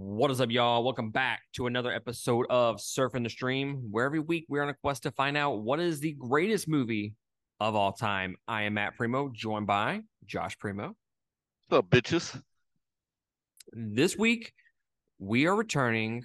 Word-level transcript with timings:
What 0.00 0.30
is 0.30 0.40
up, 0.40 0.52
y'all? 0.52 0.84
Welcome 0.84 1.10
back 1.10 1.40
to 1.54 1.66
another 1.66 1.92
episode 1.92 2.46
of 2.50 2.76
Surfing 2.76 3.24
the 3.24 3.28
Stream, 3.28 3.88
where 3.90 4.04
every 4.04 4.20
week 4.20 4.46
we're 4.48 4.62
on 4.62 4.68
a 4.68 4.74
quest 4.74 5.02
to 5.02 5.10
find 5.10 5.36
out 5.36 5.64
what 5.64 5.80
is 5.80 5.98
the 5.98 6.12
greatest 6.12 6.68
movie 6.68 7.14
of 7.58 7.74
all 7.74 7.92
time. 7.92 8.36
I 8.46 8.62
am 8.62 8.74
Matt 8.74 8.94
Primo, 8.96 9.28
joined 9.34 9.66
by 9.66 10.02
Josh 10.24 10.56
Primo. 10.56 10.94
What's 11.66 11.80
up, 11.80 11.90
bitches? 11.90 12.40
This 13.72 14.16
week 14.16 14.52
we 15.18 15.48
are 15.48 15.56
returning 15.56 16.22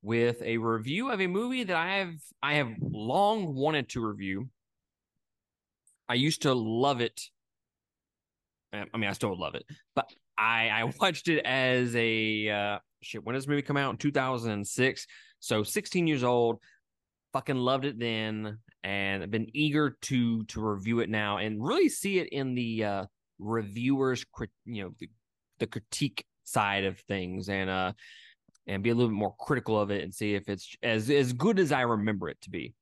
with 0.00 0.40
a 0.40 0.58
review 0.58 1.10
of 1.10 1.20
a 1.20 1.26
movie 1.26 1.64
that 1.64 1.76
I 1.76 1.96
have 1.96 2.14
I 2.40 2.54
have 2.54 2.70
long 2.80 3.56
wanted 3.56 3.88
to 3.90 4.06
review. 4.06 4.48
I 6.08 6.14
used 6.14 6.42
to 6.42 6.54
love 6.54 7.00
it. 7.00 7.20
I 8.72 8.96
mean, 8.96 9.10
I 9.10 9.12
still 9.12 9.36
love 9.36 9.56
it, 9.56 9.64
but 9.96 10.08
I 10.38 10.68
I 10.68 10.84
watched 11.00 11.26
it 11.26 11.44
as 11.44 11.96
a 11.96 12.48
uh, 12.48 12.78
shit. 13.02 13.24
When 13.24 13.34
does 13.34 13.44
this 13.44 13.48
movie 13.48 13.62
come 13.62 13.76
out? 13.76 13.90
In 13.90 13.96
2006. 13.98 15.06
So 15.40 15.62
16 15.62 16.06
years 16.06 16.24
old. 16.24 16.58
Fucking 17.32 17.56
loved 17.56 17.86
it 17.86 17.98
then, 17.98 18.58
and 18.84 19.22
I've 19.22 19.30
been 19.30 19.48
eager 19.54 19.96
to 20.02 20.44
to 20.44 20.60
review 20.60 21.00
it 21.00 21.08
now 21.08 21.38
and 21.38 21.64
really 21.64 21.88
see 21.88 22.18
it 22.18 22.28
in 22.28 22.54
the 22.54 22.84
uh, 22.84 23.04
reviewers, 23.38 24.22
crit- 24.30 24.50
you 24.66 24.84
know, 24.84 24.90
the, 24.98 25.08
the 25.58 25.66
critique 25.66 26.26
side 26.44 26.84
of 26.84 26.98
things, 27.00 27.48
and 27.48 27.70
uh, 27.70 27.92
and 28.66 28.82
be 28.82 28.90
a 28.90 28.94
little 28.94 29.08
bit 29.08 29.16
more 29.16 29.34
critical 29.38 29.80
of 29.80 29.90
it 29.90 30.02
and 30.02 30.14
see 30.14 30.34
if 30.34 30.50
it's 30.50 30.76
as 30.82 31.08
as 31.08 31.32
good 31.32 31.58
as 31.58 31.72
I 31.72 31.80
remember 31.80 32.28
it 32.28 32.38
to 32.42 32.50
be. 32.50 32.74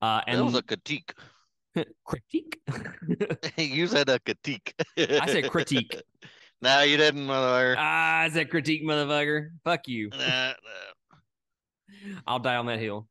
Uh, 0.00 0.20
and 0.26 0.40
it 0.40 0.44
was 0.44 0.54
a 0.54 0.62
critique. 0.62 1.12
critique. 2.04 2.60
you 3.56 3.86
said 3.86 4.08
a 4.08 4.18
critique. 4.20 4.74
I 4.96 5.26
said 5.26 5.50
critique. 5.50 6.00
No, 6.60 6.82
you 6.82 6.96
didn't, 6.96 7.26
motherfucker. 7.26 7.76
Ah, 7.78 8.20
I 8.22 8.28
that 8.30 8.50
critique, 8.50 8.82
motherfucker. 8.84 9.50
Fuck 9.64 9.86
you. 9.86 10.10
Nah, 10.10 10.18
nah. 10.18 10.54
I'll 12.26 12.40
die 12.40 12.56
on 12.56 12.66
that 12.66 12.80
hill. 12.80 13.06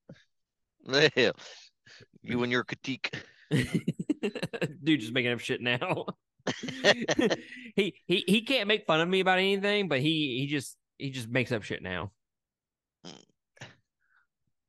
Hell, 1.15 1.34
you 2.21 2.43
and 2.43 2.51
your 2.51 2.63
critique. 2.63 3.13
Dude, 3.51 4.99
just 4.99 5.13
making 5.13 5.31
up 5.31 5.39
shit 5.39 5.62
now. 5.62 6.05
he 7.76 7.93
he 8.05 8.23
he 8.27 8.41
can't 8.41 8.67
make 8.67 8.85
fun 8.85 9.01
of 9.01 9.07
me 9.07 9.20
about 9.20 9.39
anything, 9.39 9.87
but 9.87 9.99
he 9.99 10.39
he 10.39 10.48
just 10.48 10.77
he 10.98 11.09
just 11.09 11.29
makes 11.29 11.51
up 11.51 11.63
shit 11.63 11.82
now. 11.82 12.11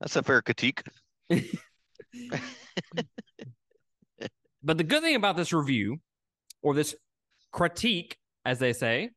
That's 0.00 0.16
a 0.16 0.22
fair 0.22 0.42
critique. 0.42 0.82
but 1.28 1.40
the 4.62 4.84
good 4.84 5.02
thing 5.02 5.16
about 5.16 5.36
this 5.36 5.52
review 5.52 5.98
or 6.62 6.74
this 6.74 6.94
critique 7.52 8.16
as 8.44 8.58
they 8.58 8.72
say, 8.72 9.10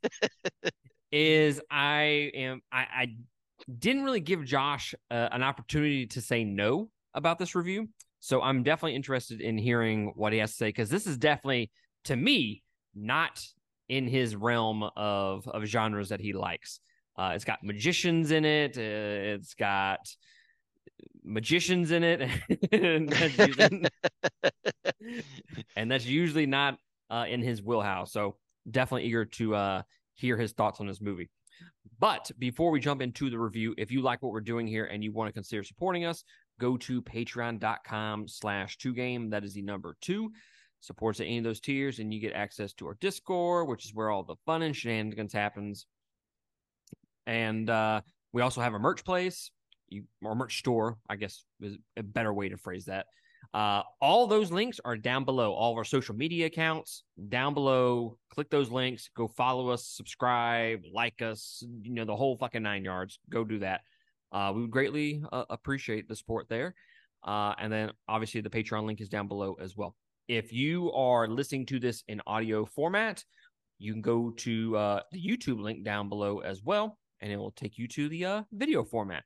is 1.12 1.60
I 1.70 2.30
am 2.34 2.60
I, 2.72 2.78
I 2.78 3.16
didn't 3.78 4.04
really 4.04 4.20
give 4.20 4.44
Josh 4.44 4.94
uh, 5.10 5.28
an 5.32 5.42
opportunity 5.42 6.06
to 6.08 6.20
say 6.20 6.44
no 6.44 6.90
about 7.14 7.38
this 7.38 7.54
review. 7.54 7.88
So 8.20 8.40
I'm 8.42 8.62
definitely 8.62 8.96
interested 8.96 9.40
in 9.40 9.58
hearing 9.58 10.12
what 10.16 10.32
he 10.32 10.38
has 10.38 10.52
to 10.52 10.56
say 10.56 10.68
because 10.68 10.88
this 10.88 11.06
is 11.06 11.18
definitely 11.18 11.70
to 12.04 12.16
me 12.16 12.62
not 12.94 13.44
in 13.88 14.06
his 14.06 14.34
realm 14.34 14.82
of 14.96 15.46
of 15.48 15.64
genres 15.64 16.08
that 16.08 16.20
he 16.20 16.32
likes. 16.32 16.80
Uh, 17.16 17.32
it's 17.34 17.44
got 17.44 17.62
magicians 17.62 18.30
in 18.30 18.44
it. 18.44 18.76
Uh, 18.76 19.34
it's 19.36 19.54
got 19.54 20.00
magicians 21.22 21.90
in 21.90 22.02
it, 22.02 22.28
and, 22.72 23.08
that's 23.08 23.38
usually, 23.38 23.88
and 25.76 25.90
that's 25.90 26.06
usually 26.06 26.46
not 26.46 26.78
uh, 27.14 27.26
in 27.26 27.40
his 27.40 27.62
wheelhouse. 27.62 28.12
So 28.12 28.36
definitely 28.68 29.06
eager 29.06 29.24
to 29.24 29.54
uh, 29.54 29.82
hear 30.14 30.36
his 30.36 30.52
thoughts 30.52 30.80
on 30.80 30.86
this 30.86 31.00
movie. 31.00 31.30
But 32.00 32.30
before 32.38 32.70
we 32.72 32.80
jump 32.80 33.00
into 33.00 33.30
the 33.30 33.38
review, 33.38 33.72
if 33.78 33.92
you 33.92 34.02
like 34.02 34.20
what 34.20 34.32
we're 34.32 34.40
doing 34.40 34.66
here 34.66 34.86
and 34.86 35.04
you 35.04 35.12
want 35.12 35.28
to 35.28 35.32
consider 35.32 35.62
supporting 35.62 36.04
us, 36.04 36.24
go 36.58 36.76
to 36.78 37.00
patreon.com 37.02 38.26
slash 38.26 38.76
two 38.78 38.92
game. 38.92 39.30
That 39.30 39.44
is 39.44 39.54
the 39.54 39.62
number 39.62 39.96
two. 40.00 40.32
Supports 40.80 41.20
at 41.20 41.26
any 41.26 41.38
of 41.38 41.44
those 41.44 41.60
tiers, 41.60 41.98
and 41.98 42.12
you 42.12 42.20
get 42.20 42.34
access 42.34 42.74
to 42.74 42.86
our 42.88 42.96
Discord, 43.00 43.68
which 43.68 43.86
is 43.86 43.94
where 43.94 44.10
all 44.10 44.22
the 44.22 44.36
fun 44.44 44.62
and 44.62 44.76
shenanigans 44.76 45.32
happens. 45.32 45.86
And 47.26 47.70
uh, 47.70 48.02
we 48.32 48.42
also 48.42 48.60
have 48.60 48.74
a 48.74 48.78
merch 48.78 49.04
place, 49.04 49.50
you, 49.88 50.02
or 50.20 50.34
merch 50.34 50.58
store, 50.58 50.98
I 51.08 51.16
guess 51.16 51.44
is 51.62 51.78
a 51.96 52.02
better 52.02 52.34
way 52.34 52.50
to 52.50 52.58
phrase 52.58 52.86
that. 52.86 53.06
Uh, 53.54 53.84
all 54.00 54.26
those 54.26 54.50
links 54.50 54.80
are 54.84 54.96
down 54.96 55.24
below. 55.24 55.52
All 55.52 55.70
of 55.70 55.78
our 55.78 55.84
social 55.84 56.16
media 56.16 56.46
accounts 56.46 57.04
down 57.28 57.54
below. 57.54 58.18
Click 58.30 58.50
those 58.50 58.68
links. 58.68 59.08
Go 59.16 59.28
follow 59.28 59.68
us, 59.70 59.86
subscribe, 59.86 60.82
like 60.92 61.22
us. 61.22 61.64
You 61.82 61.94
know 61.94 62.04
the 62.04 62.16
whole 62.16 62.36
fucking 62.36 62.64
nine 62.64 62.84
yards. 62.84 63.20
Go 63.30 63.44
do 63.44 63.60
that. 63.60 63.82
Uh, 64.32 64.50
we 64.52 64.62
would 64.62 64.72
greatly 64.72 65.22
uh, 65.32 65.44
appreciate 65.50 66.08
the 66.08 66.16
support 66.16 66.48
there. 66.48 66.74
Uh, 67.22 67.54
and 67.58 67.72
then 67.72 67.92
obviously 68.08 68.40
the 68.40 68.50
Patreon 68.50 68.86
link 68.86 69.00
is 69.00 69.08
down 69.08 69.28
below 69.28 69.54
as 69.60 69.76
well. 69.76 69.94
If 70.26 70.52
you 70.52 70.90
are 70.92 71.28
listening 71.28 71.64
to 71.66 71.78
this 71.78 72.02
in 72.08 72.20
audio 72.26 72.64
format, 72.64 73.22
you 73.78 73.92
can 73.92 74.02
go 74.02 74.30
to 74.30 74.76
uh, 74.76 75.00
the 75.12 75.24
YouTube 75.24 75.60
link 75.60 75.84
down 75.84 76.08
below 76.08 76.40
as 76.40 76.62
well, 76.64 76.98
and 77.20 77.30
it 77.30 77.36
will 77.36 77.52
take 77.52 77.78
you 77.78 77.86
to 77.88 78.08
the 78.08 78.44
video 78.52 78.82
format 78.82 79.22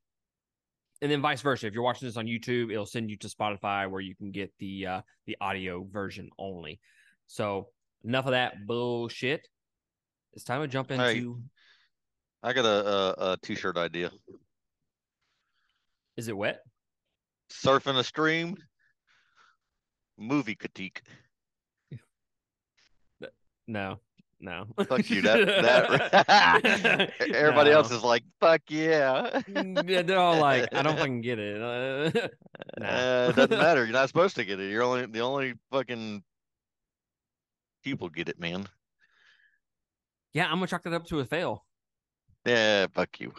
and 1.00 1.10
then 1.10 1.20
vice 1.20 1.41
versa. 1.42 1.66
If 1.66 1.75
you're 1.75 1.82
watching 1.82 2.09
this 2.09 2.16
on 2.16 2.26
YouTube, 2.26 2.72
it'll 2.72 2.86
send 2.86 3.10
you 3.10 3.16
to 3.19 3.28
Spotify 3.28 3.88
where 3.91 4.00
you 4.00 4.14
can 4.16 4.31
get 4.31 4.53
the 4.59 4.86
uh, 4.86 5.00
the 5.26 5.36
audio 5.41 5.86
version 5.91 6.31
only. 6.38 6.81
So 7.26 7.69
enough 8.04 8.26
of 8.26 8.32
that 8.32 8.66
bullshit. 8.66 9.47
It's 10.34 10.44
time 10.44 10.60
to 10.60 10.69
jump 10.69 10.91
into. 10.91 11.04
Hey, 11.04 11.26
I 12.42 12.53
got 12.53 12.64
a, 12.64 12.88
a, 12.88 13.32
a 13.32 13.36
t-shirt 13.42 13.76
idea. 13.76 14.10
Is 16.16 16.28
it 16.28 16.36
wet? 16.36 16.60
Surfing 17.50 17.98
a 17.98 18.04
stream. 18.04 18.56
Movie 20.16 20.54
critique. 20.54 21.03
No. 23.66 24.00
No. 24.41 24.66
Fuck 24.88 25.10
you. 25.10 25.22
That, 25.22 25.47
that 25.47 27.12
everybody 27.34 27.71
no. 27.71 27.76
else 27.76 27.91
is 27.91 28.04
like, 28.04 28.22
fuck 28.41 28.62
yeah. 28.69 29.43
Mm, 29.49 29.88
yeah. 29.88 30.03
They're 30.03 30.19
all 30.19 30.38
like, 30.38 30.72
I 30.72 30.82
don't 30.82 30.97
fucking 30.99 31.22
get 31.22 31.38
it. 31.38 31.60
Uh, 31.60 32.10
uh, 32.81 33.31
it 33.31 33.37
doesn't 33.37 33.50
matter. 33.50 33.84
You're 33.84 33.93
not 33.93 34.09
supposed 34.09 34.37
to 34.37 34.44
get 34.44 34.60
it. 34.60 34.71
You're 34.71 34.84
only 34.84 35.06
the 35.06 35.21
only 35.21 35.54
fucking 35.72 36.22
people 37.82 38.09
get 38.09 38.28
it, 38.28 38.38
man. 38.38 38.69
Yeah, 40.34 40.47
I'm 40.47 40.59
gonna 40.59 40.69
chalk 40.69 40.84
that 40.84 40.93
up 40.93 41.06
to 41.06 41.19
a 41.21 41.25
fail. 41.25 41.65
Yeah, 42.47 42.87
fuck 42.94 43.19
you. 43.19 43.32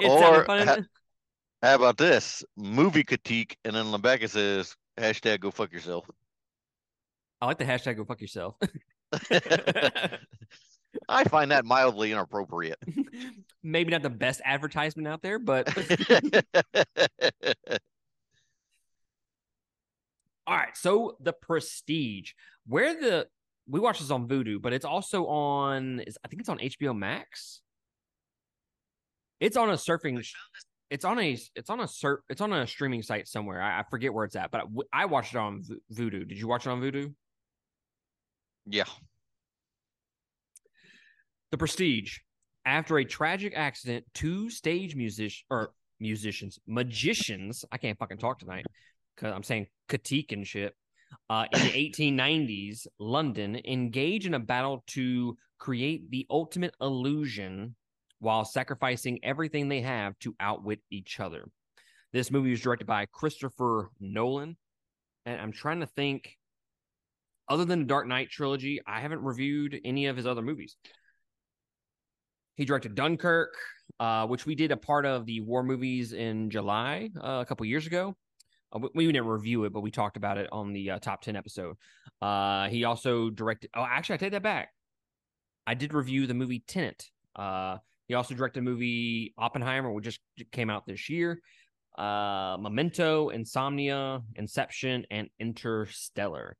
or 0.00 0.44
ha- 0.48 0.78
how 1.62 1.74
about 1.74 1.98
this 1.98 2.42
movie 2.56 3.04
critique, 3.04 3.58
and 3.64 3.76
then 3.76 3.86
on 3.86 3.92
the 3.92 3.98
back 3.98 4.22
it 4.22 4.30
says 4.30 4.74
hashtag 4.98 5.40
go 5.40 5.50
fuck 5.50 5.72
yourself. 5.72 6.08
I 7.44 7.46
like 7.46 7.58
the 7.58 7.64
hashtag 7.66 7.98
go 7.98 8.06
fuck 8.06 8.22
yourself. 8.22 8.56
I 11.10 11.24
find 11.24 11.50
that 11.50 11.66
mildly 11.66 12.10
inappropriate. 12.10 12.78
Maybe 13.62 13.90
not 13.90 14.00
the 14.00 14.08
best 14.08 14.40
advertisement 14.46 15.06
out 15.06 15.20
there, 15.20 15.38
but 15.38 15.68
all 20.46 20.56
right. 20.56 20.74
So 20.74 21.18
the 21.20 21.34
Prestige, 21.34 22.32
where 22.66 22.98
the 22.98 23.26
we 23.68 23.78
watch 23.78 23.98
this 23.98 24.10
on 24.10 24.26
Vudu, 24.26 24.62
but 24.62 24.72
it's 24.72 24.86
also 24.86 25.26
on. 25.26 26.00
I 26.00 26.28
think 26.28 26.40
it's 26.40 26.48
on 26.48 26.60
HBO 26.60 26.96
Max. 26.96 27.60
It's 29.38 29.58
on 29.58 29.68
a 29.68 29.74
surfing. 29.74 30.26
It's 30.88 31.04
on 31.04 31.20
a. 31.20 31.38
It's 31.54 31.68
on 31.68 31.80
a 31.80 31.88
surf. 31.88 32.20
It's 32.30 32.40
on 32.40 32.54
a 32.54 32.66
streaming 32.66 33.02
site 33.02 33.28
somewhere. 33.28 33.60
I, 33.60 33.80
I 33.80 33.82
forget 33.90 34.14
where 34.14 34.24
it's 34.24 34.34
at, 34.34 34.50
but 34.50 34.62
I, 34.94 35.02
I 35.02 35.04
watched 35.04 35.34
it 35.34 35.38
on 35.38 35.62
Vudu. 35.92 36.26
Did 36.26 36.38
you 36.38 36.48
watch 36.48 36.64
it 36.66 36.70
on 36.70 36.80
Vudu? 36.80 37.12
Yeah. 38.66 38.84
The 41.50 41.58
Prestige. 41.58 42.18
After 42.66 42.98
a 42.98 43.04
tragic 43.04 43.52
accident, 43.54 44.04
two 44.14 44.48
stage 44.48 44.96
musicians 44.96 45.44
or 45.50 45.72
musicians, 46.00 46.58
magicians, 46.66 47.64
I 47.70 47.78
can't 47.78 47.98
fucking 47.98 48.18
talk 48.18 48.38
tonight 48.38 48.64
because 49.14 49.34
I'm 49.34 49.42
saying 49.42 49.66
critique 49.88 50.32
and 50.32 50.46
shit. 50.46 50.74
Uh, 51.28 51.44
in 51.52 51.60
the 51.60 51.68
1890s, 51.92 52.86
London 52.98 53.60
engage 53.66 54.26
in 54.26 54.34
a 54.34 54.40
battle 54.40 54.82
to 54.88 55.36
create 55.58 56.10
the 56.10 56.26
ultimate 56.30 56.74
illusion 56.80 57.76
while 58.18 58.44
sacrificing 58.44 59.20
everything 59.22 59.68
they 59.68 59.82
have 59.82 60.18
to 60.20 60.34
outwit 60.40 60.80
each 60.90 61.20
other. 61.20 61.44
This 62.12 62.30
movie 62.30 62.50
was 62.50 62.60
directed 62.60 62.86
by 62.86 63.06
Christopher 63.06 63.90
Nolan. 64.00 64.56
And 65.26 65.40
I'm 65.40 65.52
trying 65.52 65.80
to 65.80 65.86
think 65.86 66.36
other 67.48 67.64
than 67.64 67.80
the 67.80 67.84
Dark 67.86 68.06
Knight 68.06 68.30
trilogy, 68.30 68.80
I 68.86 69.00
haven't 69.00 69.22
reviewed 69.22 69.80
any 69.84 70.06
of 70.06 70.16
his 70.16 70.26
other 70.26 70.42
movies. 70.42 70.76
He 72.56 72.64
directed 72.64 72.94
Dunkirk, 72.94 73.54
uh, 73.98 74.26
which 74.26 74.46
we 74.46 74.54
did 74.54 74.70
a 74.70 74.76
part 74.76 75.06
of 75.06 75.26
the 75.26 75.40
war 75.40 75.62
movies 75.62 76.12
in 76.12 76.50
July 76.50 77.10
uh, 77.16 77.40
a 77.42 77.46
couple 77.46 77.66
years 77.66 77.86
ago. 77.86 78.16
Uh, 78.72 78.78
we, 78.78 78.88
we, 78.94 79.06
didn't 79.06 79.26
review 79.26 79.64
it, 79.64 79.72
but 79.72 79.80
we 79.80 79.90
talked 79.90 80.16
about 80.16 80.38
it 80.38 80.48
on 80.52 80.72
the 80.72 80.92
uh, 80.92 80.98
top 80.98 81.20
10 81.20 81.36
episode. 81.36 81.76
Uh, 82.22 82.68
he 82.68 82.84
also 82.84 83.30
directed, 83.30 83.70
oh, 83.74 83.84
actually, 83.88 84.14
I 84.14 84.18
take 84.18 84.32
that 84.32 84.42
back. 84.42 84.68
I 85.66 85.74
did 85.74 85.92
review 85.92 86.26
the 86.26 86.34
movie 86.34 86.62
Tenet. 86.66 87.10
Uh, 87.34 87.78
he 88.06 88.14
also 88.14 88.34
directed 88.34 88.60
a 88.60 88.62
movie 88.62 89.34
Oppenheimer, 89.36 89.90
which 89.90 90.04
just 90.04 90.20
came 90.52 90.70
out 90.70 90.86
this 90.86 91.08
year. 91.08 91.40
Memento, 91.98 93.30
Insomnia, 93.30 94.20
Inception, 94.36 95.06
and 95.10 95.28
Interstellar. 95.40 96.56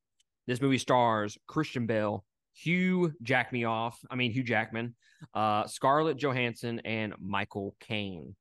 This 0.46 0.60
movie 0.60 0.78
stars 0.78 1.38
Christian 1.46 1.86
Bale, 1.86 2.24
Hugh 2.54 3.12
Jack 3.22 3.52
me 3.52 3.64
off. 3.64 3.98
I 4.10 4.16
mean 4.16 4.32
Hugh 4.32 4.44
Jackman, 4.44 4.94
uh, 5.34 5.66
Scarlett 5.66 6.16
Johansson, 6.16 6.80
and 6.84 7.14
Michael 7.18 7.74
Caine. 7.80 8.34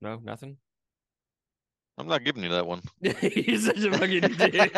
No, 0.00 0.20
nothing. 0.22 0.56
I'm 1.98 2.08
not 2.08 2.24
giving 2.24 2.42
you 2.42 2.48
that 2.50 2.66
one. 2.66 2.82
He's 3.20 3.66
such 3.66 3.78
a 3.78 3.92
fucking 3.92 4.22
dick. 4.22 4.72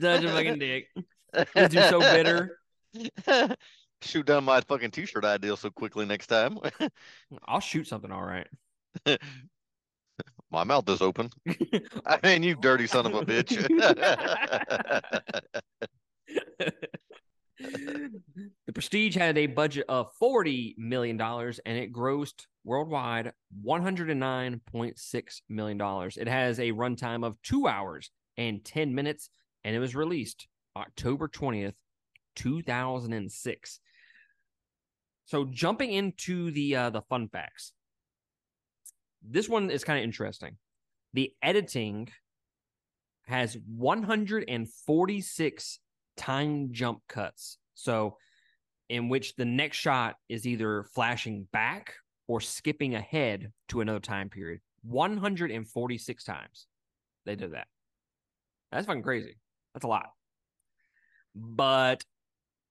such 0.00 0.24
a 0.24 0.28
fucking 0.28 0.58
dick. 0.58 0.88
Is 1.56 1.74
you 1.74 1.82
so 1.82 2.00
bitter? 2.00 2.58
Shoot 4.02 4.26
down 4.26 4.44
my 4.44 4.60
fucking 4.60 4.90
t-shirt 4.90 5.24
idea 5.24 5.56
so 5.56 5.70
quickly 5.70 6.04
next 6.06 6.26
time. 6.26 6.58
I'll 7.46 7.60
shoot 7.60 7.86
something 7.86 8.12
all 8.12 8.22
right. 8.24 8.46
My 10.54 10.64
mouth 10.64 10.88
is 10.88 11.02
open. 11.02 11.30
I 12.06 12.18
mean, 12.22 12.42
you 12.42 12.54
dirty 12.54 12.86
son 12.86 13.06
of 13.06 13.14
a 13.14 13.24
bitch. 13.24 13.50
the 18.66 18.72
Prestige 18.72 19.16
had 19.16 19.36
a 19.38 19.46
budget 19.46 19.84
of 19.88 20.10
$40 20.20 20.78
million 20.78 21.20
and 21.20 21.78
it 21.78 21.92
grossed 21.92 22.46
worldwide 22.64 23.32
$109.6 23.66 25.40
million. 25.48 26.10
It 26.16 26.28
has 26.28 26.58
a 26.58 26.72
runtime 26.72 27.26
of 27.26 27.40
two 27.42 27.66
hours 27.66 28.10
and 28.36 28.64
10 28.64 28.94
minutes 28.94 29.30
and 29.64 29.74
it 29.74 29.80
was 29.80 29.94
released 29.94 30.46
October 30.76 31.28
20th, 31.28 31.74
2006. 32.36 33.80
So 35.26 35.44
jumping 35.46 35.92
into 35.92 36.50
the 36.50 36.76
uh, 36.76 36.90
the 36.90 37.02
fun 37.02 37.28
facts. 37.28 37.72
This 39.28 39.48
one 39.48 39.70
is 39.70 39.84
kind 39.84 39.98
of 39.98 40.04
interesting. 40.04 40.56
The 41.14 41.32
editing 41.42 42.08
has 43.26 43.56
146 43.66 45.78
time 46.16 46.68
jump 46.72 47.00
cuts. 47.08 47.58
So, 47.74 48.18
in 48.88 49.08
which 49.08 49.34
the 49.36 49.46
next 49.46 49.78
shot 49.78 50.16
is 50.28 50.46
either 50.46 50.84
flashing 50.94 51.48
back 51.52 51.94
or 52.28 52.40
skipping 52.40 52.94
ahead 52.94 53.50
to 53.68 53.80
another 53.80 54.00
time 54.00 54.28
period. 54.28 54.60
146 54.82 56.24
times 56.24 56.66
they 57.24 57.36
did 57.36 57.54
that. 57.54 57.68
That's 58.70 58.86
fucking 58.86 59.02
crazy. 59.02 59.38
That's 59.72 59.84
a 59.84 59.88
lot. 59.88 60.10
But 61.34 62.04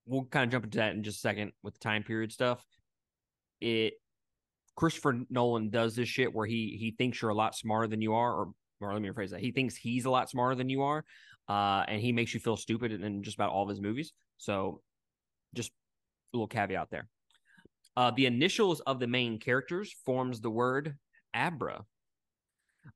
we'll 0.06 0.26
kind 0.26 0.46
of 0.46 0.52
jump 0.52 0.66
into 0.66 0.78
that 0.78 0.94
in 0.94 1.04
just 1.04 1.18
a 1.18 1.22
second 1.22 1.54
with 1.64 1.74
the 1.74 1.80
time 1.80 2.04
period 2.04 2.32
stuff. 2.32 2.64
It 3.62 3.94
Christopher 4.76 5.20
Nolan 5.30 5.70
does 5.70 5.96
this 5.96 6.10
shit 6.10 6.34
where 6.34 6.46
he 6.46 6.78
he 6.80 6.96
thinks 6.98 7.22
you're 7.22 7.32
a 7.32 7.36
lot 7.36 7.56
smarter 7.56 7.88
than 7.88 8.02
you 8.02 8.14
are, 8.14 8.34
or 8.34 8.54
or 8.82 8.94
let 8.94 9.02
me 9.02 9.10
rephrase 9.10 9.30
that. 9.30 9.40
He 9.40 9.52
thinks 9.52 9.76
he's 9.76 10.06
a 10.06 10.10
lot 10.10 10.30
smarter 10.30 10.56
than 10.56 10.70
you 10.70 10.84
are, 10.84 11.06
uh, 11.48 11.84
and 11.88 12.02
he 12.02 12.12
makes 12.12 12.34
you 12.34 12.40
feel 12.40 12.58
stupid 12.58 12.92
in 12.92 13.24
just 13.24 13.36
about 13.36 13.52
all 13.52 13.64
of 13.64 13.70
his 13.70 13.82
movies. 13.82 14.14
So, 14.38 14.82
just 15.54 15.70
a 15.70 16.38
little 16.38 16.48
caveat 16.48 16.90
there. 16.92 17.08
Uh, 17.96 18.12
the 18.12 18.26
initials 18.26 18.80
of 18.82 19.00
the 19.00 19.08
main 19.08 19.40
characters 19.40 19.96
forms 20.06 20.42
the 20.42 20.50
word 20.50 20.98
Abra. 21.34 21.86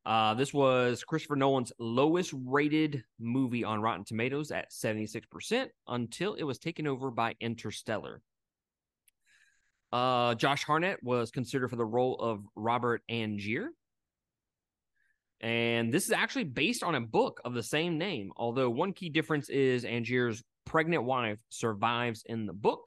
Uh, 0.05 0.33
this 0.33 0.53
was 0.53 1.03
Christopher 1.03 1.35
Nolan's 1.35 1.71
lowest 1.79 2.33
rated 2.45 3.03
movie 3.19 3.63
on 3.63 3.81
Rotten 3.81 4.03
Tomatoes 4.03 4.51
at 4.51 4.71
76% 4.71 5.67
until 5.87 6.33
it 6.33 6.43
was 6.43 6.57
taken 6.57 6.87
over 6.87 7.09
by 7.09 7.35
Interstellar. 7.39 8.21
Uh, 9.91 10.35
Josh 10.35 10.63
Hartnett 10.63 11.01
was 11.03 11.31
considered 11.31 11.69
for 11.69 11.75
the 11.75 11.85
role 11.85 12.15
of 12.15 12.43
Robert 12.55 13.01
Angier. 13.09 13.69
And 15.39 15.93
this 15.93 16.05
is 16.05 16.11
actually 16.11 16.45
based 16.45 16.83
on 16.83 16.95
a 16.95 17.01
book 17.01 17.39
of 17.45 17.53
the 17.53 17.63
same 17.63 17.97
name, 17.97 18.31
although 18.37 18.69
one 18.69 18.91
key 18.91 19.09
difference 19.09 19.49
is 19.49 19.85
Angier's 19.85 20.43
pregnant 20.65 21.03
wife 21.03 21.39
survives 21.49 22.23
in 22.25 22.45
the 22.45 22.53
book 22.53 22.81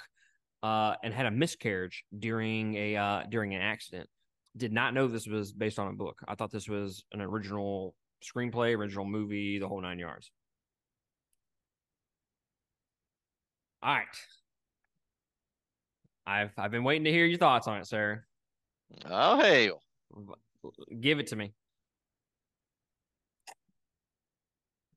uh, 0.62 0.94
and 1.02 1.14
had 1.14 1.26
a 1.26 1.30
miscarriage 1.30 2.04
during 2.18 2.74
a 2.74 2.96
uh, 2.96 3.22
during 3.30 3.54
an 3.54 3.62
accident. 3.62 4.08
Did 4.56 4.72
not 4.72 4.94
know 4.94 5.06
this 5.06 5.28
was 5.28 5.52
based 5.52 5.78
on 5.78 5.88
a 5.88 5.92
book. 5.92 6.18
I 6.26 6.34
thought 6.34 6.50
this 6.50 6.68
was 6.68 7.04
an 7.12 7.20
original 7.20 7.94
screenplay, 8.22 8.76
original 8.76 9.04
movie, 9.04 9.58
the 9.58 9.68
whole 9.68 9.80
nine 9.80 9.98
yards. 9.98 10.30
All 13.82 13.94
right. 13.94 14.06
I've 16.26 16.52
I've 16.58 16.70
been 16.70 16.84
waiting 16.84 17.04
to 17.04 17.10
hear 17.10 17.26
your 17.26 17.38
thoughts 17.38 17.66
on 17.66 17.78
it, 17.78 17.86
sir. 17.86 18.24
Oh 19.04 19.40
hey. 19.40 19.70
Give 21.00 21.18
it 21.18 21.28
to 21.28 21.36
me. 21.36 21.52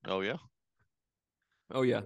Oh 0.06 0.22
yeah. 0.22 0.38
Oh 1.72 1.84
yeah. 1.84 2.02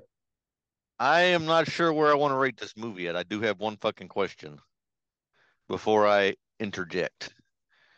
I 0.99 1.21
am 1.21 1.45
not 1.45 1.69
sure 1.69 1.93
where 1.93 2.11
I 2.11 2.15
want 2.15 2.31
to 2.31 2.37
rate 2.37 2.57
this 2.57 2.75
movie 2.75 3.03
yet. 3.03 3.15
I 3.15 3.23
do 3.23 3.41
have 3.41 3.59
one 3.59 3.77
fucking 3.77 4.07
question 4.07 4.57
before 5.67 6.07
I 6.07 6.35
interject. 6.59 7.33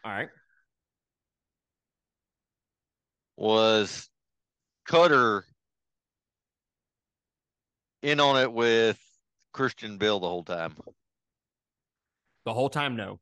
All 0.04 0.12
right. 0.12 0.30
Was 3.38 4.10
Cutter 4.86 5.45
in 8.01 8.19
on 8.19 8.42
it 8.42 8.51
with 8.51 9.00
Christian 9.54 9.98
Bale 9.98 10.19
the 10.19 10.27
whole 10.27 10.44
time? 10.44 10.75
The 12.45 12.53
whole 12.53 12.69
time, 12.69 12.95
no. 12.95 13.19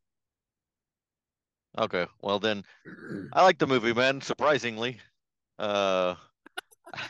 Okay, 1.78 2.08
well 2.22 2.40
then, 2.40 2.64
I 3.34 3.44
like 3.44 3.58
the 3.58 3.68
movie, 3.68 3.94
man. 3.94 4.22
Surprisingly, 4.22 5.00
uh, 5.60 6.16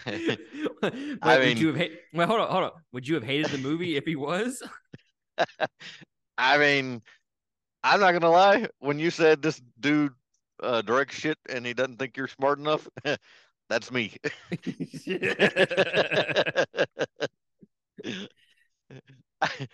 Wait, 0.06 0.40
I 0.84 1.40
mean, 1.40 1.50
would 1.50 1.60
you 1.60 1.68
have 1.68 1.78
ha- 1.78 1.98
well, 2.14 2.28
hold 2.28 2.40
on, 2.42 2.50
hold 2.50 2.64
on. 2.64 2.72
Would 2.94 3.08
you 3.08 3.16
have 3.16 3.24
hated 3.24 3.48
the 3.52 3.58
movie 3.58 3.96
if 3.96 4.06
he 4.06 4.16
was? 4.16 4.62
I 6.38 6.58
mean, 6.58 7.02
I'm 7.84 8.00
not 8.00 8.12
gonna 8.12 8.30
lie. 8.30 8.68
When 8.80 9.00
you 9.00 9.10
said 9.12 9.42
this 9.42 9.62
dude 9.80 10.14
uh, 10.62 10.82
directs 10.82 11.16
shit 11.16 11.38
and 11.50 11.66
he 11.66 11.74
doesn't 11.74 11.98
think 11.98 12.18
you're 12.18 12.28
smart 12.28 12.60
enough, 12.60 12.88
that's 13.70 13.92
me. 13.92 14.14
I, 19.42 19.68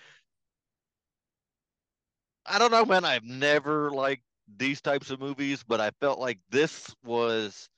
I 2.45 2.59
don't 2.59 2.71
know, 2.71 2.85
man. 2.85 3.05
I've 3.05 3.23
never 3.23 3.91
liked 3.91 4.23
these 4.57 4.81
types 4.81 5.09
of 5.09 5.19
movies, 5.19 5.63
but 5.63 5.79
I 5.79 5.91
felt 6.01 6.19
like 6.19 6.39
this 6.49 6.93
was 7.03 7.69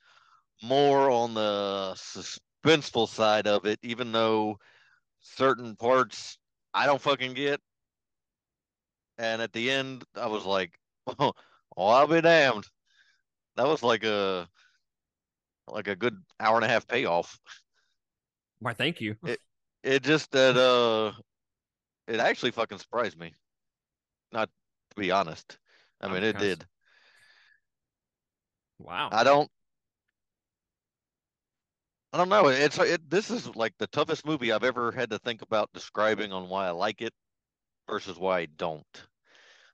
more 0.62 1.10
on 1.10 1.34
the 1.34 1.94
suspenseful 1.96 3.08
side 3.08 3.46
of 3.46 3.66
it, 3.66 3.78
even 3.82 4.12
though 4.12 4.58
certain 5.20 5.76
parts 5.76 6.38
I 6.74 6.86
don't 6.86 7.00
fucking 7.00 7.34
get. 7.34 7.60
And 9.18 9.40
at 9.40 9.52
the 9.52 9.70
end, 9.70 10.04
I 10.14 10.26
was 10.26 10.44
like, 10.44 10.78
"Oh, 11.18 11.32
I'll 11.76 12.06
be 12.06 12.20
damned." 12.20 12.66
That 13.56 13.66
was 13.66 13.82
like 13.82 14.04
a 14.04 14.48
like 15.68 15.88
a 15.88 15.96
good 15.96 16.22
hour 16.38 16.56
and 16.56 16.64
a 16.64 16.68
half 16.68 16.86
payoff. 16.86 17.38
Why? 18.58 18.74
Thank 18.74 19.00
you. 19.00 19.16
It 19.24 19.40
it 19.82 20.02
just 20.02 20.30
that 20.32 20.56
uh, 20.56 21.12
it 22.06 22.20
actually 22.20 22.50
fucking 22.50 22.78
surprised 22.78 23.18
me. 23.18 23.32
Not 24.36 24.50
to 24.90 25.00
be 25.00 25.10
honest. 25.10 25.56
I 25.98 26.08
mean, 26.08 26.22
it 26.22 26.36
did. 26.36 26.66
Wow. 28.78 29.08
I 29.10 29.24
don't 29.24 29.50
I 32.12 32.18
don't 32.18 32.28
know. 32.28 32.48
It's 32.48 32.78
it, 32.78 33.08
this 33.08 33.30
is 33.30 33.56
like 33.56 33.72
the 33.78 33.86
toughest 33.86 34.26
movie 34.26 34.52
I've 34.52 34.62
ever 34.62 34.92
had 34.92 35.08
to 35.10 35.18
think 35.18 35.40
about 35.40 35.72
describing 35.72 36.34
on 36.34 36.50
why 36.50 36.66
I 36.66 36.72
like 36.72 37.00
it 37.00 37.14
versus 37.88 38.18
why 38.18 38.40
I 38.40 38.46
don't. 38.58 39.02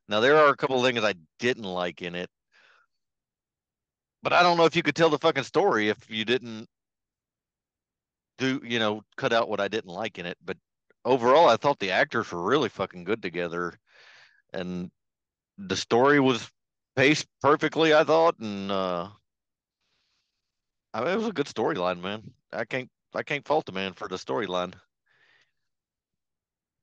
Now 0.08 0.20
there 0.20 0.36
are 0.36 0.50
a 0.50 0.56
couple 0.56 0.78
of 0.78 0.84
things 0.84 1.04
I 1.04 1.14
didn't 1.40 1.64
like 1.64 2.00
in 2.00 2.14
it, 2.14 2.30
but 4.22 4.32
I 4.32 4.44
don't 4.44 4.56
know 4.56 4.64
if 4.66 4.76
you 4.76 4.84
could 4.84 4.94
tell 4.94 5.10
the 5.10 5.18
fucking 5.18 5.42
story 5.42 5.88
if 5.88 6.08
you 6.08 6.24
didn't 6.24 6.68
do 8.38 8.60
you 8.64 8.78
know 8.78 9.02
cut 9.16 9.32
out 9.32 9.48
what 9.48 9.60
I 9.60 9.66
didn't 9.66 9.90
like 9.90 10.20
in 10.20 10.26
it. 10.26 10.38
But 10.44 10.56
overall, 11.04 11.48
I 11.48 11.56
thought 11.56 11.80
the 11.80 11.90
actors 11.90 12.30
were 12.30 12.42
really 12.42 12.68
fucking 12.68 13.02
good 13.04 13.22
together, 13.22 13.74
and 14.52 14.90
the 15.58 15.76
story 15.76 16.20
was 16.20 16.50
paced 16.96 17.26
perfectly. 17.40 17.94
I 17.94 18.04
thought, 18.04 18.38
and 18.38 18.70
uh, 18.70 19.08
I 20.94 21.00
mean, 21.00 21.08
it 21.08 21.16
was 21.16 21.28
a 21.28 21.32
good 21.32 21.46
storyline, 21.46 22.00
man. 22.00 22.22
I 22.52 22.64
can't 22.64 22.88
I 23.14 23.22
can't 23.22 23.46
fault 23.46 23.66
the 23.66 23.72
man 23.72 23.92
for 23.92 24.08
the 24.08 24.16
storyline. 24.16 24.74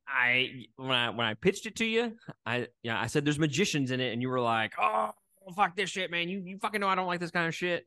I 0.08 0.66
when 0.78 0.92
I 0.92 1.10
when 1.12 1.26
I 1.26 1.36
pitched 1.36 1.66
it 1.66 1.76
to 1.78 1.86
you, 1.86 2.14
I 2.46 2.68
yeah, 2.84 3.00
I 3.00 3.08
said 3.08 3.26
there's 3.26 3.40
magicians 3.40 3.92
in 3.92 4.00
it, 4.00 4.14
and 4.14 4.22
you 4.22 4.30
were 4.30 4.42
like, 4.42 4.74
oh 4.80 5.12
fuck 5.56 5.76
this 5.76 5.90
shit, 5.90 6.12
man. 6.12 6.30
You 6.30 6.42
you 6.44 6.58
fucking 6.58 6.82
know 6.82 6.88
I 6.88 6.96
don't 6.96 7.08
like 7.08 7.20
this 7.20 7.32
kind 7.32 7.48
of 7.48 7.56
shit. 7.56 7.86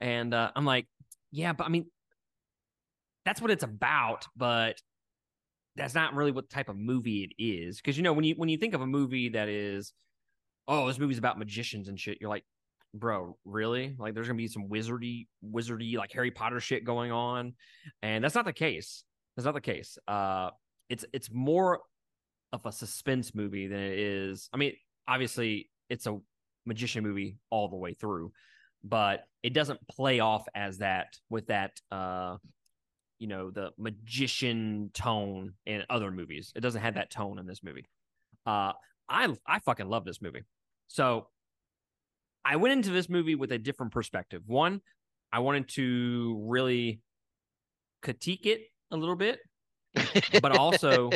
And 0.00 0.32
uh, 0.32 0.50
I'm 0.54 0.64
like, 0.64 0.86
yeah, 1.30 1.52
but 1.52 1.64
I 1.64 1.70
mean, 1.70 1.86
that's 3.24 3.42
what 3.42 3.50
it's 3.50 3.64
about, 3.64 4.26
but 4.36 4.80
that's 5.78 5.94
not 5.94 6.14
really 6.14 6.32
what 6.32 6.50
type 6.50 6.68
of 6.68 6.76
movie 6.76 7.24
it 7.24 7.42
is. 7.42 7.76
Because 7.78 7.96
you 7.96 8.02
know, 8.02 8.12
when 8.12 8.24
you 8.24 8.34
when 8.36 8.48
you 8.48 8.58
think 8.58 8.74
of 8.74 8.80
a 8.80 8.86
movie 8.86 9.30
that 9.30 9.48
is, 9.48 9.92
oh, 10.66 10.86
this 10.86 10.98
movie's 10.98 11.18
about 11.18 11.38
magicians 11.38 11.88
and 11.88 11.98
shit, 11.98 12.18
you're 12.20 12.30
like, 12.30 12.44
bro, 12.94 13.36
really? 13.44 13.94
Like 13.98 14.14
there's 14.14 14.26
gonna 14.26 14.36
be 14.36 14.48
some 14.48 14.68
wizardy, 14.68 15.26
wizardy, 15.44 15.96
like 15.96 16.12
Harry 16.12 16.30
Potter 16.30 16.60
shit 16.60 16.84
going 16.84 17.12
on. 17.12 17.54
And 18.02 18.22
that's 18.22 18.34
not 18.34 18.44
the 18.44 18.52
case. 18.52 19.04
That's 19.36 19.44
not 19.46 19.54
the 19.54 19.60
case. 19.60 19.98
Uh 20.06 20.50
it's 20.88 21.04
it's 21.12 21.30
more 21.30 21.80
of 22.52 22.64
a 22.64 22.72
suspense 22.72 23.34
movie 23.34 23.66
than 23.66 23.80
it 23.80 23.98
is. 23.98 24.48
I 24.52 24.56
mean, 24.56 24.72
obviously 25.06 25.70
it's 25.90 26.06
a 26.06 26.18
magician 26.66 27.04
movie 27.04 27.36
all 27.50 27.68
the 27.68 27.76
way 27.76 27.94
through, 27.94 28.32
but 28.82 29.24
it 29.42 29.52
doesn't 29.52 29.86
play 29.88 30.20
off 30.20 30.46
as 30.54 30.78
that 30.78 31.08
with 31.30 31.46
that 31.48 31.72
uh 31.92 32.36
you 33.18 33.26
know 33.26 33.50
the 33.50 33.70
magician 33.78 34.90
tone 34.94 35.54
in 35.66 35.84
other 35.90 36.10
movies. 36.10 36.52
It 36.54 36.60
doesn't 36.60 36.80
have 36.80 36.94
that 36.94 37.10
tone 37.10 37.38
in 37.38 37.46
this 37.46 37.62
movie. 37.62 37.86
Uh 38.46 38.72
I 39.08 39.34
I 39.46 39.58
fucking 39.60 39.88
love 39.88 40.04
this 40.04 40.22
movie. 40.22 40.42
So 40.88 41.28
I 42.44 42.56
went 42.56 42.72
into 42.72 42.90
this 42.90 43.08
movie 43.08 43.34
with 43.34 43.52
a 43.52 43.58
different 43.58 43.92
perspective. 43.92 44.42
One, 44.46 44.80
I 45.32 45.40
wanted 45.40 45.68
to 45.70 46.42
really 46.46 47.00
critique 48.02 48.46
it 48.46 48.62
a 48.90 48.96
little 48.96 49.16
bit, 49.16 49.38
but 50.40 50.56
also 50.56 51.10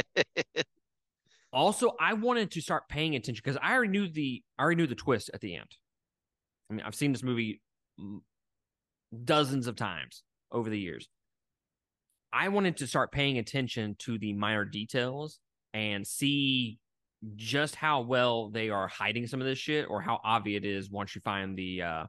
also 1.52 1.92
I 1.98 2.14
wanted 2.14 2.50
to 2.52 2.60
start 2.60 2.88
paying 2.88 3.14
attention 3.14 3.40
because 3.44 3.58
I 3.62 3.72
already 3.72 3.92
knew 3.92 4.08
the 4.08 4.42
I 4.58 4.62
already 4.62 4.82
knew 4.82 4.86
the 4.86 4.94
twist 4.94 5.30
at 5.32 5.40
the 5.40 5.56
end. 5.56 5.70
I 6.70 6.74
mean, 6.74 6.82
I've 6.84 6.94
seen 6.94 7.12
this 7.12 7.22
movie 7.22 7.60
dozens 9.24 9.66
of 9.66 9.76
times 9.76 10.22
over 10.50 10.70
the 10.70 10.78
years. 10.78 11.08
I 12.32 12.48
wanted 12.48 12.78
to 12.78 12.86
start 12.86 13.12
paying 13.12 13.38
attention 13.38 13.96
to 14.00 14.18
the 14.18 14.32
minor 14.32 14.64
details 14.64 15.38
and 15.74 16.06
see 16.06 16.78
just 17.36 17.74
how 17.76 18.00
well 18.00 18.50
they 18.50 18.70
are 18.70 18.88
hiding 18.88 19.26
some 19.26 19.40
of 19.40 19.46
this 19.46 19.58
shit 19.58 19.86
or 19.88 20.00
how 20.00 20.18
obvious 20.24 20.58
it 20.58 20.64
is 20.64 20.90
once 20.90 21.14
you 21.14 21.20
find 21.20 21.56
the 21.56 21.82
uh 21.82 22.04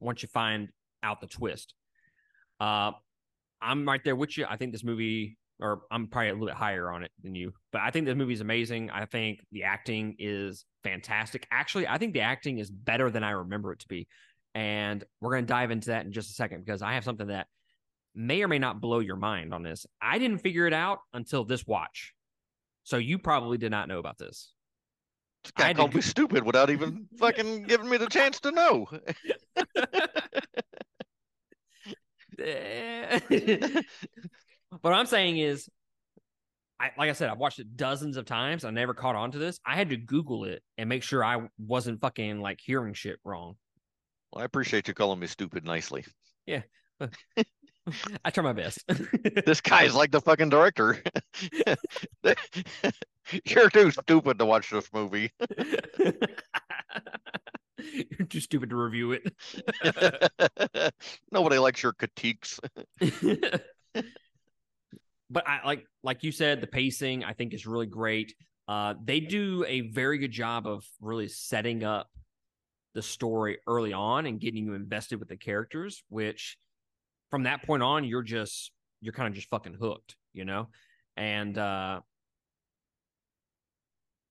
once 0.00 0.22
you 0.22 0.28
find 0.28 0.68
out 1.02 1.20
the 1.20 1.26
twist. 1.26 1.74
Uh 2.58 2.92
I'm 3.62 3.86
right 3.86 4.02
there 4.02 4.16
with 4.16 4.36
you. 4.38 4.46
I 4.48 4.56
think 4.56 4.72
this 4.72 4.84
movie 4.84 5.36
or 5.60 5.82
I'm 5.90 6.06
probably 6.08 6.30
a 6.30 6.32
little 6.32 6.46
bit 6.46 6.56
higher 6.56 6.90
on 6.90 7.02
it 7.02 7.10
than 7.22 7.34
you, 7.34 7.52
but 7.70 7.82
I 7.82 7.90
think 7.90 8.06
this 8.06 8.16
movie 8.16 8.32
is 8.32 8.40
amazing. 8.40 8.90
I 8.90 9.04
think 9.04 9.40
the 9.52 9.64
acting 9.64 10.16
is 10.18 10.64
fantastic. 10.82 11.46
Actually, 11.50 11.86
I 11.86 11.98
think 11.98 12.14
the 12.14 12.22
acting 12.22 12.58
is 12.58 12.70
better 12.70 13.10
than 13.10 13.22
I 13.22 13.32
remember 13.32 13.72
it 13.72 13.80
to 13.80 13.88
be. 13.88 14.08
And 14.54 15.04
we're 15.20 15.32
going 15.32 15.44
to 15.44 15.52
dive 15.52 15.70
into 15.70 15.90
that 15.90 16.06
in 16.06 16.12
just 16.12 16.30
a 16.30 16.34
second 16.34 16.64
because 16.64 16.80
I 16.80 16.94
have 16.94 17.04
something 17.04 17.26
that 17.28 17.46
may 18.14 18.42
or 18.42 18.48
may 18.48 18.58
not 18.58 18.80
blow 18.80 18.98
your 18.98 19.16
mind 19.16 19.54
on 19.54 19.62
this. 19.62 19.86
I 20.00 20.18
didn't 20.18 20.38
figure 20.38 20.66
it 20.66 20.72
out 20.72 21.00
until 21.12 21.44
this 21.44 21.66
watch. 21.66 22.14
So 22.84 22.96
you 22.96 23.18
probably 23.18 23.58
did 23.58 23.70
not 23.70 23.88
know 23.88 23.98
about 23.98 24.18
this. 24.18 24.52
This 25.44 25.52
guy 25.52 25.72
called 25.72 25.94
me 25.94 26.00
stupid 26.00 26.44
without 26.44 26.70
even 26.70 27.06
fucking 27.18 27.64
giving 27.64 27.88
me 27.88 27.96
the 27.96 28.08
chance 28.08 28.40
to 28.40 28.50
know. 28.50 28.86
what 34.80 34.92
I'm 34.92 35.06
saying 35.06 35.38
is, 35.38 35.68
I 36.78 36.90
like 36.96 37.10
I 37.10 37.12
said, 37.12 37.30
I've 37.30 37.38
watched 37.38 37.58
it 37.58 37.76
dozens 37.76 38.16
of 38.16 38.24
times. 38.24 38.64
I 38.64 38.70
never 38.70 38.94
caught 38.94 39.16
on 39.16 39.32
to 39.32 39.38
this. 39.38 39.60
I 39.64 39.76
had 39.76 39.90
to 39.90 39.96
Google 39.96 40.44
it 40.44 40.62
and 40.78 40.88
make 40.88 41.02
sure 41.02 41.24
I 41.24 41.48
wasn't 41.58 42.00
fucking 42.00 42.40
like 42.40 42.60
hearing 42.62 42.94
shit 42.94 43.18
wrong. 43.24 43.56
Well, 44.32 44.42
I 44.42 44.44
appreciate 44.44 44.88
you 44.88 44.94
calling 44.94 45.18
me 45.18 45.26
stupid 45.26 45.64
nicely. 45.64 46.04
Yeah. 46.46 46.62
I 48.24 48.30
try 48.30 48.44
my 48.44 48.52
best. 48.52 48.84
this 49.46 49.60
guy's 49.60 49.94
like 49.94 50.10
the 50.10 50.20
fucking 50.20 50.48
director. 50.48 51.02
You're 53.44 53.70
too 53.70 53.90
stupid 53.90 54.38
to 54.38 54.46
watch 54.46 54.70
this 54.70 54.88
movie. 54.92 55.30
You're 57.78 58.26
too 58.28 58.40
stupid 58.40 58.70
to 58.70 58.76
review 58.76 59.12
it. 59.12 60.92
Nobody 61.30 61.58
likes 61.58 61.82
your 61.82 61.92
critiques. 61.92 62.58
but 65.30 65.48
I 65.48 65.60
like 65.64 65.86
like 66.02 66.24
you 66.24 66.32
said, 66.32 66.60
the 66.60 66.66
pacing 66.66 67.24
I 67.24 67.32
think 67.32 67.54
is 67.54 67.66
really 67.66 67.86
great. 67.86 68.34
Uh, 68.68 68.94
they 69.02 69.20
do 69.20 69.64
a 69.66 69.80
very 69.80 70.18
good 70.18 70.32
job 70.32 70.66
of 70.66 70.84
really 71.00 71.28
setting 71.28 71.84
up 71.84 72.08
the 72.94 73.02
story 73.02 73.58
early 73.66 73.92
on 73.92 74.26
and 74.26 74.40
getting 74.40 74.64
you 74.66 74.74
invested 74.74 75.18
with 75.18 75.28
the 75.28 75.36
characters, 75.36 76.02
which 76.08 76.56
from 77.30 77.44
that 77.44 77.62
point 77.62 77.82
on, 77.82 78.04
you're 78.04 78.22
just 78.22 78.72
you're 79.00 79.12
kind 79.12 79.28
of 79.28 79.34
just 79.34 79.48
fucking 79.48 79.74
hooked, 79.74 80.16
you 80.32 80.44
know? 80.44 80.68
And 81.16 81.56
uh 81.56 82.00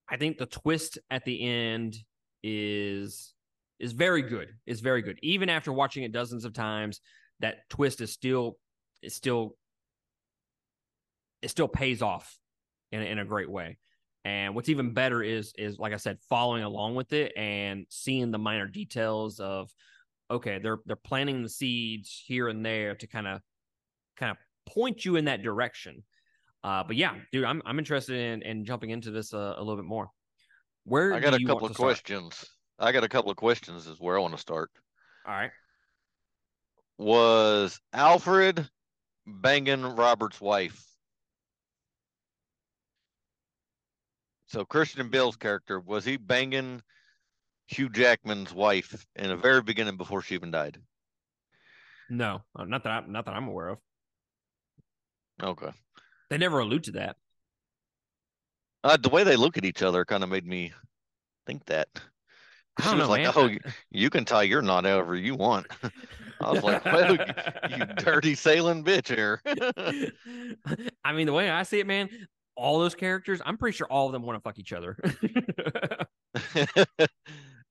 I 0.10 0.18
think 0.18 0.38
the 0.38 0.46
twist 0.48 0.98
at 1.10 1.24
the 1.24 1.42
end 1.42 1.98
is 2.44 3.34
is 3.80 3.94
very 3.94 4.22
good. 4.22 4.50
Is 4.66 4.82
very 4.82 5.02
good. 5.02 5.20
Even 5.22 5.50
after 5.50 5.72
watching 5.72 6.04
it 6.04 6.12
dozens 6.12 6.46
of 6.46 6.54
times, 6.54 7.02
that 7.40 7.70
twist 7.70 8.02
is 8.02 8.12
still 8.12 8.58
is 9.02 9.16
still 9.16 9.56
it 11.42 11.50
still 11.50 11.68
pays 11.68 12.02
off 12.02 12.38
in 12.92 13.02
in 13.02 13.20
a 13.20 13.26
great 13.26 13.50
way. 13.50 13.78
And 14.26 14.54
what's 14.54 14.70
even 14.70 14.94
better 14.94 15.24
is 15.24 15.54
is 15.58 15.80
like 15.80 15.94
I 15.94 15.98
said, 15.98 16.18
following 16.30 16.64
along 16.64 16.96
with 16.96 17.14
it 17.14 17.32
and 17.38 17.86
seeing 17.90 18.32
the 18.32 18.38
minor 18.38 18.68
details 18.68 19.40
of 19.40 19.72
okay, 20.30 20.60
they're 20.60 20.80
they're 20.86 20.96
planting 20.96 21.44
the 21.44 21.50
seeds 21.50 22.24
here 22.26 22.48
and 22.48 22.66
there 22.66 22.96
to 22.96 23.08
kind 23.08 23.28
of 23.28 23.42
kind 24.18 24.32
of 24.32 24.38
point 24.72 25.06
you 25.06 25.16
in 25.16 25.26
that 25.26 25.42
direction. 25.42 26.04
Uh, 26.64 26.84
but 26.84 26.96
yeah, 26.96 27.16
dude, 27.32 27.46
I'm 27.46 27.62
I'm 27.66 27.80
interested 27.80 28.16
in 28.16 28.42
in 28.44 28.66
jumping 28.66 28.90
into 28.90 29.12
this 29.12 29.34
uh, 29.34 29.56
a 29.58 29.60
little 29.60 29.78
bit 29.78 29.86
more. 29.86 30.10
Where 30.84 31.14
I 31.14 31.20
got 31.20 31.34
a 31.34 31.44
couple 31.44 31.68
of 31.68 31.76
questions. 31.76 32.46
I 32.78 32.92
got 32.92 33.04
a 33.04 33.10
couple 33.10 33.32
of 33.32 33.38
questions. 33.38 33.88
Is 33.88 34.00
where 34.00 34.18
I 34.18 34.22
want 34.22 34.34
to 34.34 34.40
start. 34.40 34.70
All 35.26 35.34
right. 35.34 35.52
Was 36.98 37.80
Alfred 37.94 38.68
banging 39.26 39.84
Robert's 39.84 40.42
wife? 40.42 40.86
So 44.48 44.66
Christian 44.66 45.10
Bale's 45.10 45.36
character 45.36 45.80
was 45.80 46.04
he 46.04 46.18
banging 46.18 46.82
Hugh 47.70 47.90
Jackman's 47.90 48.52
wife 48.52 49.06
in 49.16 49.30
the 49.30 49.36
very 49.36 49.62
beginning 49.62 49.96
before 49.96 50.24
she 50.24 50.34
even 50.34 50.50
died? 50.50 50.80
No, 52.10 52.42
uh, 52.56 52.66
not 52.66 52.84
that 52.84 52.90
I'm 52.90 53.12
not 53.12 53.26
that 53.26 53.36
I'm 53.36 53.48
aware 53.48 53.70
of. 53.70 53.78
Okay. 55.42 55.70
They 56.32 56.40
never 56.40 56.60
allude 56.60 56.86
to 56.86 56.92
that. 56.94 57.18
Uh, 58.84 58.98
the 58.98 59.10
way 59.10 59.24
they 59.24 59.36
look 59.36 59.58
at 59.58 59.66
each 59.66 59.84
other 59.84 60.04
kind 60.04 60.24
of 60.24 60.30
made 60.30 60.48
me 60.48 60.74
think 61.46 61.64
that. 61.66 61.88
She 62.82 62.90
was 62.90 62.98
know, 62.98 63.10
like, 63.10 63.24
man. 63.24 63.34
"Oh, 63.36 63.48
you, 63.48 63.60
you, 63.92 64.10
can 64.10 64.26
tie 64.26 64.44
your 64.44 64.62
knot 64.62 64.86
however 64.86 65.16
you 65.16 65.36
want." 65.36 65.68
I 66.42 66.52
was 66.52 66.64
like, 66.64 66.84
"Well, 66.86 67.14
you, 67.14 67.20
you 67.70 67.86
dirty 67.98 68.34
sailing 68.34 68.84
bitch 68.84 69.14
here." 69.14 69.42
I 71.04 71.12
mean, 71.12 71.28
the 71.28 71.34
way 71.34 71.50
I 71.50 71.64
see 71.64 71.80
it, 71.80 71.88
man, 71.88 72.10
all 72.56 72.80
those 72.80 72.96
characters, 72.96 73.42
I'm 73.46 73.58
pretty 73.58 73.76
sure 73.76 73.88
all 73.88 74.08
of 74.08 74.14
them 74.14 74.24
want 74.24 74.38
to 74.38 74.42
fuck 74.42 74.58
each 74.58 74.74
other. 74.74 74.98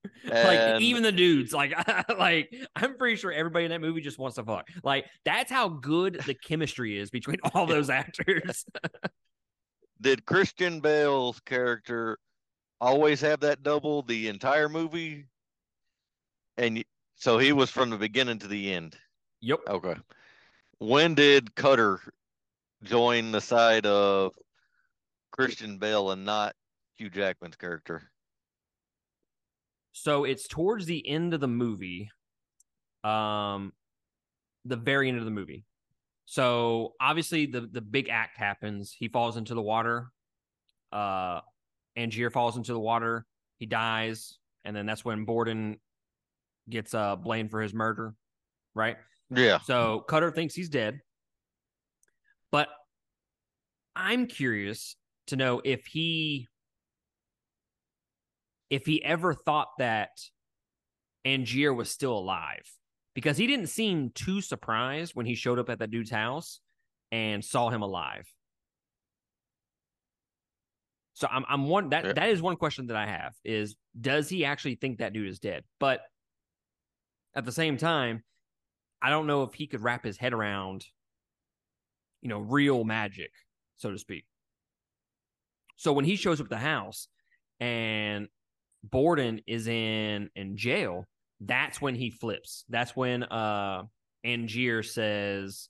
like 0.25 0.81
even 0.81 1.03
the 1.03 1.13
dudes, 1.13 1.53
like 1.53 1.75
like 2.19 2.55
I'm 2.77 2.97
pretty 2.97 3.17
sure 3.17 3.33
everybody 3.33 3.65
in 3.65 3.71
that 3.71 3.81
movie 3.81 4.01
just 4.01 4.19
wants 4.19 4.37
to 4.37 4.45
fuck. 4.45 4.69
Like 4.83 5.07
that's 5.25 5.51
how 5.51 5.69
good 5.69 6.21
the 6.27 6.35
chemistry 6.35 6.99
is 6.99 7.11
between 7.11 7.39
all 7.53 7.67
those 7.67 7.91
actors. 7.91 8.65
Did 10.01 10.25
Christian 10.25 10.81
Bale's 10.81 11.41
character 11.41 12.19
always 12.81 13.21
have 13.21 13.41
that 13.41 13.65
double 13.65 14.03
the 14.03 14.29
entire 14.29 14.69
movie? 14.69 15.27
And 16.57 16.85
so 17.17 17.39
he 17.39 17.53
was 17.53 17.71
from 17.71 17.91
the 17.91 17.97
beginning 17.97 18.39
to 18.41 18.49
the 18.49 18.73
end. 18.73 18.97
Yep. 19.41 19.61
Okay. 19.69 19.95
When 20.79 21.15
did 21.15 21.55
Cutter 21.57 22.01
join 22.85 23.33
the 23.33 23.41
side 23.41 23.87
of 23.87 24.35
Christian 25.33 25.79
Bale 25.79 26.13
and 26.13 26.25
not 26.25 26.55
Hugh 26.95 27.11
Jackman's 27.11 27.57
character? 27.57 28.09
So 30.03 30.25
it's 30.25 30.47
towards 30.47 30.87
the 30.87 31.07
end 31.09 31.35
of 31.35 31.41
the 31.41 31.49
movie, 31.49 32.11
um, 33.03 33.73
the 34.65 34.77
very 34.77 35.09
end 35.09 35.19
of 35.19 35.25
the 35.25 35.31
movie. 35.31 35.65
So 36.25 36.95
obviously 37.01 37.47
the 37.47 37.63
the 37.63 37.81
big 37.81 38.09
act 38.09 38.39
happens. 38.39 38.95
He 38.97 39.09
falls 39.09 39.37
into 39.37 39.55
the 39.55 39.63
water. 39.63 40.11
Uh, 40.93 41.41
Angier 41.97 42.31
falls 42.31 42.57
into 42.57 42.73
the 42.73 42.81
water. 42.81 43.27
He 43.59 43.67
dies, 43.67 44.39
and 44.65 44.77
then 44.77 44.87
that's 44.87 45.05
when 45.05 45.25
Borden 45.25 45.81
gets 46.71 46.95
uh 46.95 47.17
blamed 47.17 47.51
for 47.51 47.61
his 47.61 47.75
murder, 47.75 48.15
right? 48.75 48.99
Yeah. 49.31 49.59
So 49.61 50.01
Cutter 50.01 50.31
thinks 50.31 50.55
he's 50.55 50.69
dead, 50.69 51.01
but 52.53 52.69
I'm 53.97 54.27
curious 54.27 54.97
to 55.27 55.37
know 55.37 55.61
if 55.65 55.87
he 55.87 56.47
if 58.71 58.87
he 58.87 59.03
ever 59.03 59.35
thought 59.35 59.69
that 59.79 60.11
Angier 61.25 61.75
was 61.75 61.91
still 61.91 62.17
alive 62.17 62.71
because 63.15 63.37
he 63.37 63.47
didn't 63.47 63.69
seem 63.69 64.11
too 64.11 64.41
surprised 64.41 65.15
when 65.15 65.27
he 65.27 65.35
showed 65.35 65.59
up 65.59 65.71
at 65.71 65.79
that 65.81 65.91
dude's 65.91 66.11
house 66.11 66.61
and 67.11 67.45
saw 67.45 67.71
him 67.71 67.83
alive. 67.83 68.27
So 71.15 71.27
I'm 71.31 71.45
I'm 71.49 71.67
one 71.67 71.89
that 71.91 72.05
Yeah. 72.05 72.13
that 72.13 72.29
is 72.31 72.41
one 72.41 72.57
question 72.57 72.87
that 72.87 72.97
I 72.97 73.07
have 73.07 73.35
is 73.45 73.77
does 74.01 74.29
he 74.29 74.45
actually 74.45 74.77
think 74.77 74.99
that 74.99 75.13
dude 75.13 75.29
is 75.29 75.41
dead? 75.41 75.65
But 75.81 76.01
at 77.35 77.45
the 77.45 77.53
same 77.53 77.77
time, 77.77 78.23
I 79.03 79.11
don't 79.11 79.27
know 79.27 79.43
if 79.43 79.55
he 79.55 79.67
could 79.67 79.83
wrap 79.83 80.05
his 80.05 80.17
head 80.17 80.33
around 80.33 80.85
you 82.23 82.29
know 82.29 82.39
real 82.39 82.85
magic, 82.85 83.33
so 83.77 83.91
to 83.91 83.99
speak. 83.99 84.27
So 85.77 85.93
when 85.93 86.05
he 86.05 86.17
shows 86.17 86.41
up 86.41 86.47
at 86.47 86.51
the 86.51 86.57
house 86.59 87.09
and 87.59 88.29
Borden 88.83 89.41
is 89.47 89.69
in 89.69 90.31
in 90.37 90.57
jail, 90.57 91.05
that's 91.41 91.81
when 91.81 91.95
he 91.95 92.11
flips. 92.11 92.65
That's 92.69 92.95
when 92.97 93.23
uh 93.25 93.85
Angier 94.25 94.83
says, 94.83 95.69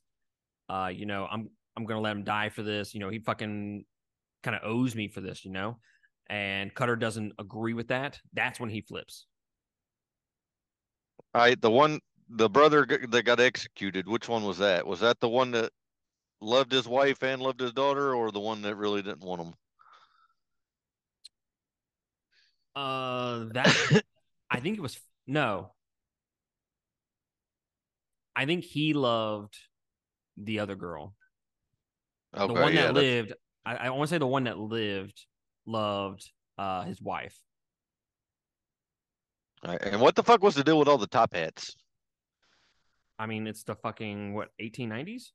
uh, 0.69 0.91
you 0.93 1.07
know, 1.07 1.27
I'm 1.31 1.51
I'm 1.77 1.85
gonna 1.85 2.01
let 2.01 2.17
him 2.17 2.25
die 2.25 2.49
for 2.49 2.63
this. 2.63 2.95
You 2.95 3.01
know, 3.01 3.09
he 3.09 3.19
fucking 3.19 3.85
kind 4.43 4.57
of 4.57 4.63
owes 4.65 4.95
me 4.95 5.09
for 5.09 5.21
this, 5.21 5.45
you 5.45 5.53
know. 5.53 5.79
And 6.31 6.75
Cutter 6.75 6.97
doesn't 6.97 7.33
agree 7.39 7.75
with 7.75 7.89
that. 7.89 8.21
That's 8.33 8.61
when 8.61 8.71
he 8.71 8.83
flips. 8.83 9.27
I 11.35 11.55
the 11.55 11.71
one 11.71 12.01
the 12.29 12.49
brother 12.49 12.87
that 13.09 13.23
got 13.25 13.41
executed. 13.41 14.09
Which 14.09 14.29
one 14.29 14.45
was 14.45 14.59
that? 14.59 14.87
Was 14.87 15.01
that 15.01 15.21
the 15.21 15.29
one 15.29 15.51
that 15.53 15.73
loved 16.41 16.73
his 16.73 16.87
wife 16.87 17.23
and 17.23 17.41
loved 17.41 17.61
his 17.61 17.73
daughter, 17.73 18.15
or 18.15 18.31
the 18.31 18.41
one 18.41 18.63
that 18.63 18.77
really 18.77 19.03
didn't 19.03 19.25
want 19.25 19.43
him? 19.43 19.55
Uh, 22.75 23.47
that 23.53 24.03
I 24.51 24.61
think 24.61 24.79
it 24.79 24.81
was 24.81 24.99
no. 25.27 25.73
I 28.37 28.47
think 28.47 28.65
he 28.65 28.95
loved 28.95 29.57
the 30.37 30.61
other 30.61 30.77
girl. 30.77 31.15
Okay, 32.37 32.47
the 32.55 32.61
one 32.61 32.73
yeah, 32.75 32.87
that 32.87 32.95
that's- 32.95 33.03
lived. 33.03 33.33
I, 33.67 33.77
I 33.77 33.91
want 33.91 34.09
to 34.09 34.15
say 34.15 34.19
the 34.19 34.27
one 34.27 34.45
that 34.45 34.59
lived 34.59 35.21
loved 35.67 36.31
uh 36.57 36.83
his 36.85 37.03
wife. 37.03 37.37
And 39.63 40.01
what 40.01 40.15
the 40.15 40.23
fuck 40.23 40.43
was 40.43 40.55
the 40.55 40.63
deal 40.65 40.79
with 40.79 40.89
all 40.89 40.99
the 40.99 41.09
top 41.09 41.35
hats? 41.35 41.75
I 43.19 43.27
mean, 43.27 43.47
it's 43.47 43.65
the 43.65 43.75
fucking 43.75 44.33
what 44.33 44.51
1890s. 44.61 45.33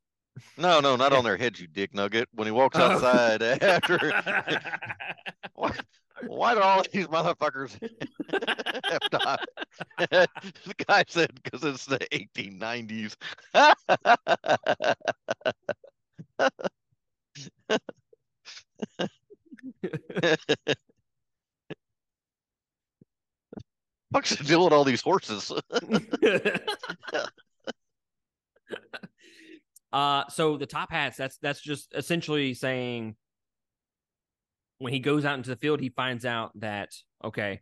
No, 0.58 0.80
no, 0.80 0.96
not 0.96 1.13
on 1.13 1.24
their 1.24 1.38
heads, 1.38 1.60
you 1.60 1.68
dick 1.68 1.94
nugget. 1.94 2.28
When 2.34 2.48
he 2.48 2.52
walks 2.52 2.78
Oh. 2.80 2.84
outside 2.84 3.42
after, 3.62 3.98
why, 5.56 5.72
why 6.25 6.54
do 6.54 6.62
all 6.62 6.84
these 6.92 7.08
motherfuckers 7.08 7.78
have 8.90 9.02
top? 9.12 9.42
the 9.98 10.28
guy 10.88 11.04
said 11.08 11.32
because 11.44 11.63
it's 11.63 11.86
the 11.86 12.00
1890s. 12.12 13.16
What's 24.10 24.36
the 24.36 24.44
deal 24.44 24.63
with 24.63 24.74
all 24.74 24.84
these 24.84 25.02
horses? 25.02 25.52
Uh 29.94 30.28
so 30.28 30.58
the 30.58 30.66
top 30.66 30.92
hats 30.92 31.16
that's 31.16 31.38
that's 31.38 31.62
just 31.62 31.94
essentially 31.96 32.54
saying 32.54 33.16
when 34.80 34.92
he 34.92 35.00
goes 35.00 35.24
out 35.24 35.38
into 35.38 35.50
the 35.50 35.56
field 35.56 35.80
he 35.80 35.90
finds 35.90 36.26
out 36.26 36.52
that 36.60 36.94
okay 37.24 37.62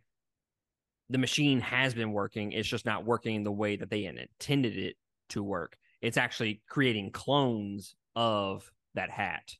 the 1.12 1.18
machine 1.18 1.60
has 1.60 1.94
been 1.94 2.12
working. 2.12 2.52
It's 2.52 2.68
just 2.68 2.86
not 2.86 3.04
working 3.04 3.44
the 3.44 3.52
way 3.52 3.76
that 3.76 3.90
they 3.90 4.06
intended 4.06 4.78
it 4.78 4.96
to 5.28 5.42
work. 5.42 5.76
It's 6.00 6.16
actually 6.16 6.62
creating 6.68 7.12
clones 7.12 7.94
of 8.16 8.70
that 8.94 9.10
hat. 9.10 9.54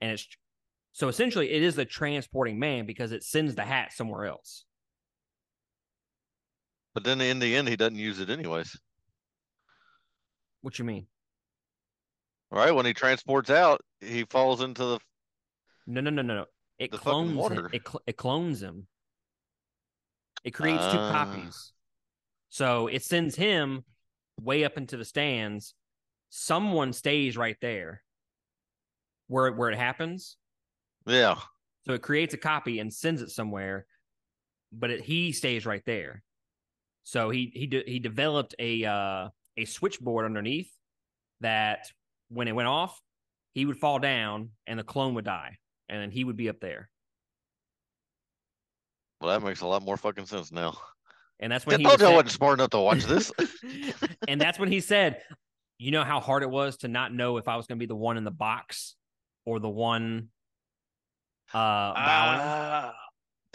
And 0.00 0.12
it's 0.12 0.26
so 0.92 1.08
essentially 1.08 1.50
it 1.50 1.62
is 1.62 1.74
the 1.74 1.84
transporting 1.84 2.60
man 2.60 2.86
because 2.86 3.10
it 3.10 3.24
sends 3.24 3.56
the 3.56 3.64
hat 3.64 3.92
somewhere 3.92 4.26
else. 4.26 4.64
But 6.94 7.02
then 7.02 7.20
in 7.20 7.40
the 7.40 7.54
end, 7.54 7.68
he 7.68 7.76
doesn't 7.76 7.96
use 7.96 8.20
it 8.20 8.30
anyways. 8.30 8.78
what 10.62 10.78
you 10.78 10.84
mean 10.84 11.06
Right? 12.50 12.70
When 12.74 12.86
he 12.86 12.94
transports 12.94 13.50
out, 13.50 13.80
he 14.00 14.24
falls 14.24 14.62
into 14.62 14.84
the. 14.84 14.98
No, 15.86 16.00
no, 16.00 16.10
no, 16.10 16.22
no, 16.22 16.34
no. 16.34 16.44
It 16.78 16.92
clones 16.92 17.32
him. 17.50 17.68
It, 17.72 17.82
cl- 17.86 18.02
it 18.06 18.16
clones 18.16 18.62
him. 18.62 18.86
It 20.44 20.52
creates 20.52 20.82
two 20.92 20.98
Ah. 20.98 21.12
copies. 21.12 21.72
So 22.48 22.86
it 22.86 23.02
sends 23.04 23.34
him 23.34 23.84
way 24.40 24.64
up 24.64 24.76
into 24.78 24.96
the 24.96 25.04
stands. 25.04 25.74
Someone 26.30 26.92
stays 26.92 27.36
right 27.36 27.56
there 27.60 28.02
where 29.26 29.52
where 29.52 29.70
it 29.70 29.78
happens. 29.78 30.36
Yeah. 31.06 31.36
So 31.86 31.92
it 31.92 32.02
creates 32.02 32.34
a 32.34 32.38
copy 32.38 32.78
and 32.80 32.92
sends 32.92 33.20
it 33.22 33.30
somewhere, 33.30 33.86
but 34.72 34.90
it, 34.90 35.00
he 35.02 35.32
stays 35.32 35.66
right 35.66 35.82
there. 35.84 36.22
So 37.02 37.30
he 37.30 37.50
he 37.54 37.66
de- 37.66 37.84
he 37.86 37.98
developed 37.98 38.54
a 38.58 38.84
uh, 38.84 39.28
a 39.56 39.64
switchboard 39.64 40.24
underneath 40.26 40.70
that 41.40 41.90
when 42.28 42.48
it 42.48 42.52
went 42.52 42.68
off, 42.68 43.00
he 43.54 43.64
would 43.64 43.78
fall 43.78 43.98
down 43.98 44.50
and 44.66 44.78
the 44.78 44.84
clone 44.84 45.14
would 45.14 45.24
die, 45.24 45.56
and 45.88 46.00
then 46.00 46.10
he 46.10 46.24
would 46.24 46.36
be 46.36 46.48
up 46.48 46.60
there. 46.60 46.90
Well, 49.20 49.38
that 49.38 49.44
makes 49.44 49.62
a 49.62 49.66
lot 49.66 49.82
more 49.82 49.96
fucking 49.96 50.26
sense 50.26 50.52
now. 50.52 50.76
And 51.40 51.50
that's 51.50 51.66
I 51.66 51.70
when 51.70 51.80
he 51.80 51.84
told 51.84 52.00
was 52.00 52.08
you 52.08 52.12
I 52.12 52.16
wasn't 52.16 52.30
smart 52.32 52.58
enough 52.58 52.70
to 52.70 52.78
watch 52.78 53.04
this. 53.04 53.32
and 54.28 54.40
that's 54.40 54.58
when 54.58 54.70
he 54.70 54.80
said, 54.80 55.22
"You 55.78 55.90
know 55.90 56.04
how 56.04 56.20
hard 56.20 56.42
it 56.42 56.50
was 56.50 56.78
to 56.78 56.88
not 56.88 57.12
know 57.12 57.36
if 57.36 57.48
I 57.48 57.56
was 57.56 57.66
going 57.66 57.78
to 57.78 57.82
be 57.82 57.86
the 57.86 57.96
one 57.96 58.16
in 58.16 58.24
the 58.24 58.30
box 58.30 58.96
or 59.44 59.60
the 59.60 59.68
one 59.68 60.28
uh 61.54 61.94
bowing." 61.94 62.40
Ah, 62.40 62.94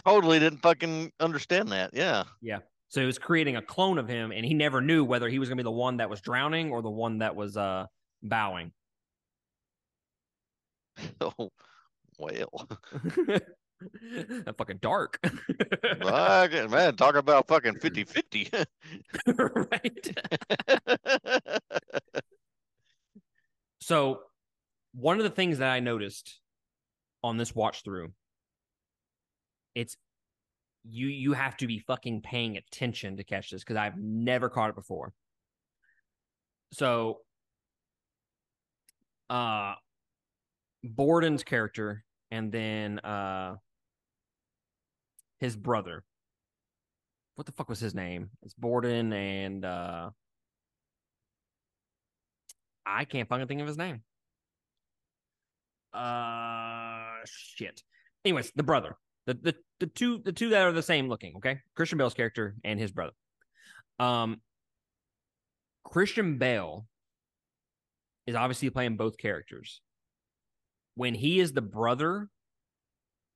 totally 0.04 0.38
didn't 0.38 0.60
fucking 0.60 1.12
understand 1.20 1.72
that. 1.72 1.90
Yeah. 1.92 2.24
Yeah. 2.40 2.58
So 2.88 3.00
he 3.00 3.06
was 3.06 3.18
creating 3.18 3.56
a 3.56 3.62
clone 3.62 3.98
of 3.98 4.08
him, 4.08 4.32
and 4.32 4.44
he 4.44 4.54
never 4.54 4.80
knew 4.80 5.04
whether 5.04 5.28
he 5.28 5.38
was 5.38 5.48
going 5.48 5.58
to 5.58 5.62
be 5.62 5.66
the 5.66 5.70
one 5.70 5.98
that 5.98 6.08
was 6.08 6.20
drowning 6.20 6.70
or 6.70 6.80
the 6.80 6.90
one 6.90 7.18
that 7.18 7.34
was 7.34 7.56
uh 7.56 7.86
bowing. 8.24 8.72
Oh, 11.20 11.50
well. 12.18 12.68
that 14.46 14.56
fucking 14.56 14.78
dark, 14.80 15.18
Fucking- 16.02 16.70
man, 16.70 16.94
talk 16.96 17.16
about 17.16 17.48
fucking 17.48 17.74
50 17.80 18.04
50. 18.04 18.50
right? 19.26 20.16
So, 23.80 24.20
one 24.94 25.18
of 25.18 25.24
the 25.24 25.30
things 25.30 25.58
that 25.58 25.70
I 25.70 25.80
noticed 25.80 26.40
on 27.22 27.36
this 27.36 27.54
watch 27.54 27.82
through, 27.82 28.12
it's 29.74 29.96
you 30.84 31.08
you 31.08 31.32
have 31.32 31.56
to 31.58 31.66
be 31.66 31.80
fucking 31.80 32.22
paying 32.22 32.56
attention 32.56 33.16
to 33.16 33.24
catch 33.24 33.50
this 33.50 33.62
because 33.64 33.76
I've 33.76 33.96
never 33.98 34.48
caught 34.48 34.70
it 34.70 34.76
before. 34.76 35.12
So, 36.72 37.18
uh, 39.34 39.74
Borden's 40.84 41.42
character 41.42 42.04
and 42.30 42.52
then 42.52 42.98
uh 43.00 43.56
his 45.40 45.56
brother. 45.56 46.04
What 47.34 47.46
the 47.46 47.52
fuck 47.52 47.68
was 47.68 47.80
his 47.80 47.94
name? 47.94 48.30
It's 48.42 48.54
Borden 48.54 49.12
and 49.12 49.64
uh 49.64 50.10
I 52.86 53.04
can't 53.06 53.28
fucking 53.28 53.46
think 53.48 53.60
of 53.60 53.66
his 53.66 53.78
name. 53.78 54.02
Uh 55.92 57.24
shit. 57.24 57.82
Anyways, 58.24 58.52
the 58.54 58.62
brother. 58.62 58.96
The 59.26 59.34
the 59.34 59.54
the 59.80 59.86
two 59.86 60.18
the 60.18 60.32
two 60.32 60.50
that 60.50 60.62
are 60.62 60.72
the 60.72 60.82
same 60.82 61.08
looking, 61.08 61.36
okay? 61.36 61.60
Christian 61.74 61.98
Bale's 61.98 62.14
character 62.14 62.54
and 62.62 62.78
his 62.78 62.92
brother. 62.92 63.12
Um 63.98 64.42
Christian 65.82 66.38
Bale 66.38 66.86
is 68.26 68.34
obviously 68.34 68.70
playing 68.70 68.96
both 68.96 69.18
characters. 69.18 69.80
When 70.96 71.14
he 71.14 71.40
is 71.40 71.52
the 71.52 71.62
brother, 71.62 72.28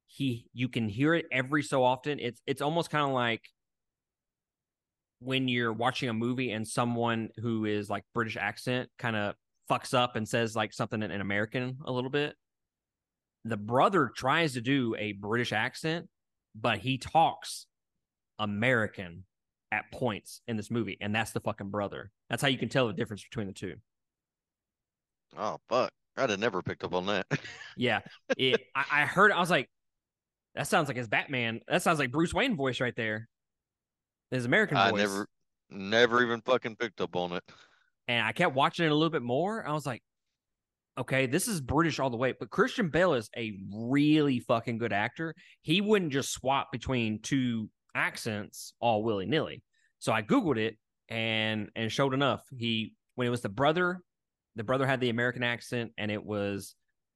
he 0.06 0.46
you 0.52 0.68
can 0.68 0.88
hear 0.88 1.14
it 1.14 1.26
every 1.30 1.62
so 1.62 1.84
often. 1.84 2.18
It's 2.18 2.40
it's 2.46 2.62
almost 2.62 2.90
kind 2.90 3.06
of 3.06 3.12
like 3.12 3.42
when 5.20 5.48
you're 5.48 5.72
watching 5.72 6.08
a 6.08 6.14
movie 6.14 6.52
and 6.52 6.66
someone 6.66 7.28
who 7.40 7.64
is 7.64 7.90
like 7.90 8.04
British 8.14 8.36
accent 8.36 8.88
kind 8.98 9.16
of 9.16 9.34
fucks 9.70 9.92
up 9.92 10.16
and 10.16 10.28
says 10.28 10.56
like 10.56 10.72
something 10.72 11.02
in, 11.02 11.10
in 11.10 11.20
American 11.20 11.78
a 11.84 11.92
little 11.92 12.10
bit. 12.10 12.34
The 13.44 13.56
brother 13.56 14.10
tries 14.14 14.54
to 14.54 14.60
do 14.60 14.94
a 14.98 15.12
British 15.12 15.52
accent, 15.52 16.08
but 16.54 16.78
he 16.78 16.98
talks 16.98 17.66
American 18.38 19.24
at 19.72 19.90
points 19.92 20.40
in 20.48 20.56
this 20.56 20.70
movie, 20.70 20.96
and 21.00 21.14
that's 21.14 21.32
the 21.32 21.40
fucking 21.40 21.70
brother. 21.70 22.10
That's 22.30 22.42
how 22.42 22.48
you 22.48 22.58
can 22.58 22.68
tell 22.68 22.86
the 22.86 22.92
difference 22.92 23.22
between 23.22 23.46
the 23.46 23.52
two. 23.52 23.74
Oh, 25.36 25.58
fuck. 25.68 25.90
I'd 26.16 26.30
have 26.30 26.40
never 26.40 26.62
picked 26.62 26.84
up 26.84 26.94
on 26.94 27.06
that. 27.06 27.26
Yeah, 27.76 28.00
it, 28.36 28.60
I, 28.74 28.84
I 28.90 29.06
heard. 29.06 29.30
I 29.30 29.38
was 29.38 29.50
like, 29.50 29.70
that 30.56 30.66
sounds 30.66 30.88
like 30.88 30.96
his 30.96 31.06
Batman. 31.06 31.60
That 31.68 31.82
sounds 31.82 32.00
like 32.00 32.10
Bruce 32.10 32.34
Wayne 32.34 32.56
voice 32.56 32.80
right 32.80 32.94
there. 32.96 33.28
His 34.32 34.44
American 34.46 34.76
I 34.76 34.90
voice. 34.90 34.98
never, 34.98 35.28
never 35.70 36.22
even 36.24 36.40
fucking 36.40 36.74
picked 36.76 37.00
up 37.00 37.14
on 37.14 37.32
it. 37.34 37.44
and 38.08 38.26
I 38.26 38.32
kept 38.32 38.56
watching 38.56 38.84
it 38.86 38.90
a 38.90 38.94
little 38.94 39.10
bit 39.10 39.22
more. 39.22 39.64
I 39.64 39.72
was 39.72 39.86
like, 39.86 40.02
okay, 40.98 41.26
this 41.26 41.46
is 41.46 41.60
British 41.60 42.00
all 42.00 42.10
the 42.10 42.16
way, 42.16 42.34
but 42.38 42.50
Christian 42.50 42.88
Bale 42.88 43.14
is 43.14 43.30
a 43.36 43.52
really 43.72 44.40
fucking 44.40 44.78
good 44.78 44.92
actor. 44.92 45.34
He 45.62 45.80
wouldn't 45.80 46.12
just 46.12 46.32
swap 46.32 46.72
between 46.72 47.20
two 47.22 47.70
accents 47.94 48.72
all 48.80 49.04
willy 49.04 49.26
nilly. 49.26 49.62
So 50.00 50.12
I 50.12 50.22
googled 50.22 50.58
it, 50.58 50.76
and 51.08 51.70
and 51.76 51.92
showed 51.92 52.12
enough, 52.12 52.42
he 52.56 52.94
when 53.14 53.28
it 53.28 53.30
was 53.30 53.42
the 53.42 53.48
brother, 53.48 54.00
the 54.58 54.64
brother 54.64 54.86
had 54.86 55.00
the 55.00 55.08
American 55.10 55.42
accent, 55.42 55.92
and 55.96 56.10
it 56.10 56.24
was 56.24 56.74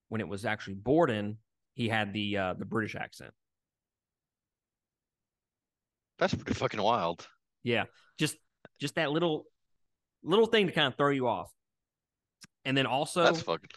when 0.08 0.20
it 0.20 0.28
was 0.28 0.44
actually 0.44 0.74
Borden, 0.74 1.38
he 1.74 1.88
had 1.88 2.12
the 2.12 2.36
uh, 2.36 2.54
the 2.54 2.64
British 2.64 2.94
accent. 2.94 3.32
That's 6.18 6.34
pretty 6.34 6.54
fucking 6.54 6.80
wild. 6.82 7.26
Yeah, 7.62 7.84
just 8.18 8.36
just 8.80 8.94
that 8.96 9.10
little 9.10 9.44
little 10.22 10.46
thing 10.46 10.66
to 10.66 10.72
kind 10.72 10.86
of 10.86 10.96
throw 10.96 11.10
you 11.10 11.26
off. 11.26 11.50
And 12.64 12.76
then 12.76 12.86
also, 12.86 13.24
That's 13.24 13.42
fucking. 13.42 13.70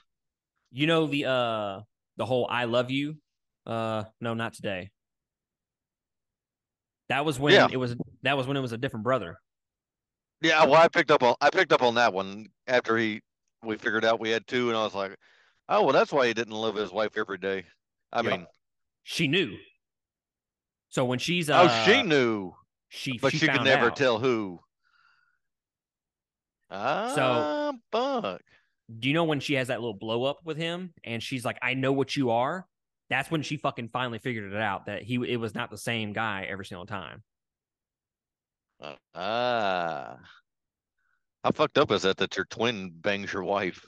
you 0.72 0.86
know 0.88 1.08
the 1.08 1.26
uh 1.26 1.82
the 2.18 2.26
whole 2.26 2.48
"I 2.50 2.66
love 2.66 2.92
you." 2.92 3.18
Uh, 3.66 4.04
no, 4.22 4.36
not 4.36 4.54
today. 4.54 4.92
That 7.10 7.26
was 7.26 7.40
when 7.40 7.54
Yeah. 7.54 7.68
it 7.72 7.78
was. 7.78 7.96
That 8.24 8.38
was 8.38 8.48
when 8.48 8.58
it 8.58 8.62
was 8.62 8.74
a 8.74 8.78
different 8.78 9.04
brother. 9.04 9.40
Yeah, 10.42 10.66
well, 10.66 10.76
I 10.76 10.88
picked 10.88 11.10
up 11.12 11.24
on 11.24 11.36
I 11.42 11.50
picked 11.50 11.72
up 11.72 11.82
on 11.82 11.96
that 11.96 12.14
one 12.14 12.48
after 12.68 12.98
he 12.98 13.22
we 13.66 13.78
figured 13.78 14.06
out 14.06 14.20
we 14.20 14.30
had 14.30 14.46
two, 14.48 14.70
and 14.70 14.78
I 14.78 14.84
was 14.84 14.96
like, 14.96 15.16
oh 15.70 15.84
well, 15.84 15.94
that's 15.94 16.12
why 16.12 16.28
he 16.28 16.34
didn't 16.34 16.54
love 16.54 16.76
his 16.76 16.92
wife 16.92 17.18
every 17.18 17.38
day. 17.38 17.66
I 18.12 18.22
Yep. 18.22 18.32
mean, 18.32 18.48
She 19.04 19.28
knew. 19.28 19.58
So 20.90 21.06
when 21.06 21.20
she's 21.20 21.50
uh, 21.50 21.64
oh, 21.70 21.84
she 21.86 22.02
knew, 22.04 22.54
she 22.90 23.18
but 23.18 23.34
she, 23.34 23.48
could 23.48 23.64
never 23.64 23.88
out. 23.88 23.96
tell 23.96 24.20
who. 24.20 24.60
Ah, 26.72 27.12
so 27.14 27.74
fuck. 27.92 28.42
Do 29.00 29.08
you 29.08 29.14
know 29.14 29.24
when 29.26 29.40
she 29.40 29.56
has 29.56 29.68
that 29.68 29.80
little 29.80 29.94
blow 29.98 30.24
up 30.24 30.40
with 30.46 30.58
him 30.58 30.94
and 31.04 31.22
she's 31.22 31.44
like, 31.44 31.58
"I 31.62 31.74
know 31.74 31.92
what 31.92 32.16
you 32.16 32.30
are." 32.32 32.66
That's 33.10 33.30
when 33.30 33.42
she 33.44 33.58
fucking 33.58 33.90
finally 33.90 34.20
figured 34.20 34.52
it 34.52 34.60
out 34.60 34.86
that 34.88 35.04
he 35.04 35.16
it 35.32 35.38
was 35.38 35.54
not 35.54 35.70
the 35.70 35.78
same 35.78 36.14
guy 36.14 36.48
every 36.50 36.66
single 36.66 36.86
time. 36.86 37.24
Ah. 39.14 40.18
How 41.46 41.52
fucked 41.52 41.78
up 41.78 41.92
is 41.92 42.02
that 42.02 42.18
that 42.18 42.36
your 42.36 42.46
twin 42.46 42.90
bangs 42.90 43.32
your 43.32 43.44
wife? 43.44 43.88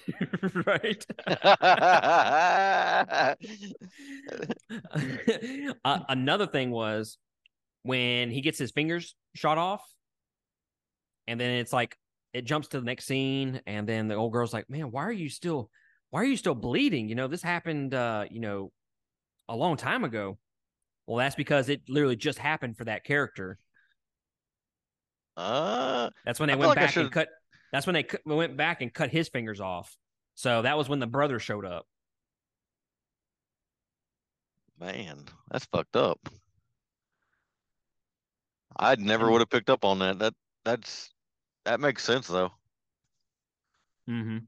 right. 0.66 1.04
uh, 5.84 5.98
another 6.08 6.46
thing 6.46 6.70
was 6.70 7.18
when 7.82 8.30
he 8.30 8.40
gets 8.40 8.58
his 8.58 8.70
fingers 8.70 9.14
shot 9.34 9.58
off, 9.58 9.82
and 11.28 11.38
then 11.38 11.50
it's 11.50 11.74
like 11.74 11.94
it 12.32 12.46
jumps 12.46 12.68
to 12.68 12.80
the 12.80 12.86
next 12.86 13.04
scene, 13.04 13.60
and 13.66 13.86
then 13.86 14.08
the 14.08 14.14
old 14.14 14.32
girl's 14.32 14.54
like, 14.54 14.70
"Man, 14.70 14.90
why 14.90 15.04
are 15.04 15.12
you 15.12 15.28
still, 15.28 15.68
why 16.08 16.22
are 16.22 16.24
you 16.24 16.38
still 16.38 16.54
bleeding? 16.54 17.10
You 17.10 17.16
know, 17.16 17.28
this 17.28 17.42
happened, 17.42 17.92
uh, 17.92 18.24
you 18.30 18.40
know, 18.40 18.72
a 19.50 19.54
long 19.54 19.76
time 19.76 20.04
ago." 20.04 20.38
Well, 21.06 21.18
that's 21.18 21.36
because 21.36 21.68
it 21.68 21.82
literally 21.86 22.16
just 22.16 22.38
happened 22.38 22.78
for 22.78 22.86
that 22.86 23.04
character. 23.04 23.58
Ah, 25.36 26.10
That's 26.24 26.38
when 26.38 26.48
they 26.48 26.52
I 26.54 26.56
went 26.56 26.68
like 26.70 26.76
back 26.78 26.96
and 26.96 27.10
cut. 27.10 27.28
That's 27.72 27.86
when 27.86 27.94
they 27.94 28.04
cut, 28.04 28.20
went 28.24 28.56
back 28.56 28.82
and 28.82 28.92
cut 28.92 29.10
his 29.10 29.28
fingers 29.28 29.60
off. 29.60 29.96
So 30.34 30.62
that 30.62 30.76
was 30.78 30.88
when 30.88 31.00
the 31.00 31.06
brother 31.06 31.38
showed 31.38 31.64
up. 31.64 31.86
man, 34.78 35.24
that's 35.50 35.64
fucked 35.66 35.96
up. 35.96 36.18
I 38.76 38.96
never 38.96 39.26
Mm. 39.26 39.32
would 39.32 39.40
have 39.40 39.50
picked 39.50 39.70
up 39.70 39.84
on 39.84 40.00
that. 40.00 40.18
That 40.18 40.34
that's 40.64 41.10
that 41.64 41.80
makes 41.80 42.04
sense 42.04 42.26
though. 42.26 42.52
Mm-hmm. 44.08 44.38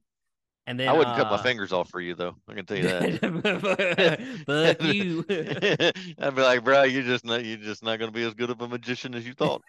And 0.68 0.80
then 0.80 0.88
I 0.88 0.92
wouldn't 0.92 1.16
cut 1.16 1.28
my 1.28 1.36
uh, 1.36 1.42
fingers 1.42 1.72
off 1.72 1.90
for 1.90 2.00
you 2.00 2.14
though. 2.14 2.34
I 2.48 2.54
can 2.54 2.66
tell 2.66 2.76
you 2.76 2.84
that. 2.84 4.46
Fuck 4.46 4.82
you. 4.94 5.24
I'd 6.18 6.34
be 6.34 6.42
like, 6.42 6.64
bro, 6.64 6.82
you're 6.82 7.04
just 7.04 7.24
not 7.24 7.44
you're 7.44 7.56
just 7.56 7.84
not 7.84 7.98
gonna 8.00 8.10
be 8.10 8.24
as 8.24 8.34
good 8.34 8.50
of 8.50 8.60
a 8.60 8.66
magician 8.66 9.14
as 9.14 9.24
you 9.24 9.34
thought. 9.34 9.62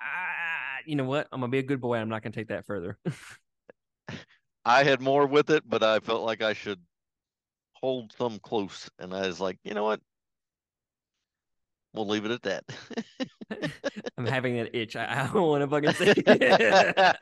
Ah, 0.00 0.78
you 0.84 0.96
know 0.96 1.04
what? 1.04 1.26
I'm 1.32 1.40
gonna 1.40 1.50
be 1.50 1.58
a 1.58 1.62
good 1.62 1.80
boy. 1.80 1.96
I'm 1.96 2.10
not 2.10 2.22
gonna 2.22 2.34
take 2.34 2.48
that 2.48 2.66
further. 2.66 2.98
I 4.64 4.84
had 4.84 5.00
more 5.00 5.26
with 5.26 5.48
it, 5.50 5.64
but 5.66 5.82
I 5.82 6.00
felt 6.00 6.22
like 6.22 6.42
I 6.42 6.52
should 6.52 6.80
hold 7.72 8.12
some 8.18 8.38
close, 8.40 8.90
and 8.98 9.14
I 9.14 9.26
was 9.26 9.40
like, 9.40 9.58
you 9.64 9.72
know 9.72 9.84
what? 9.84 10.00
We'll 11.94 12.06
leave 12.08 12.24
it 12.24 12.30
at 12.30 12.42
that. 12.42 12.64
I'm 14.18 14.26
having 14.26 14.56
that 14.56 14.74
itch. 14.76 14.96
I, 14.96 15.24
I 15.24 15.32
don't 15.32 15.48
want 15.48 15.62
to 15.62 15.68
fucking 15.68 15.92
say. 15.94 16.14
it. 16.16 17.18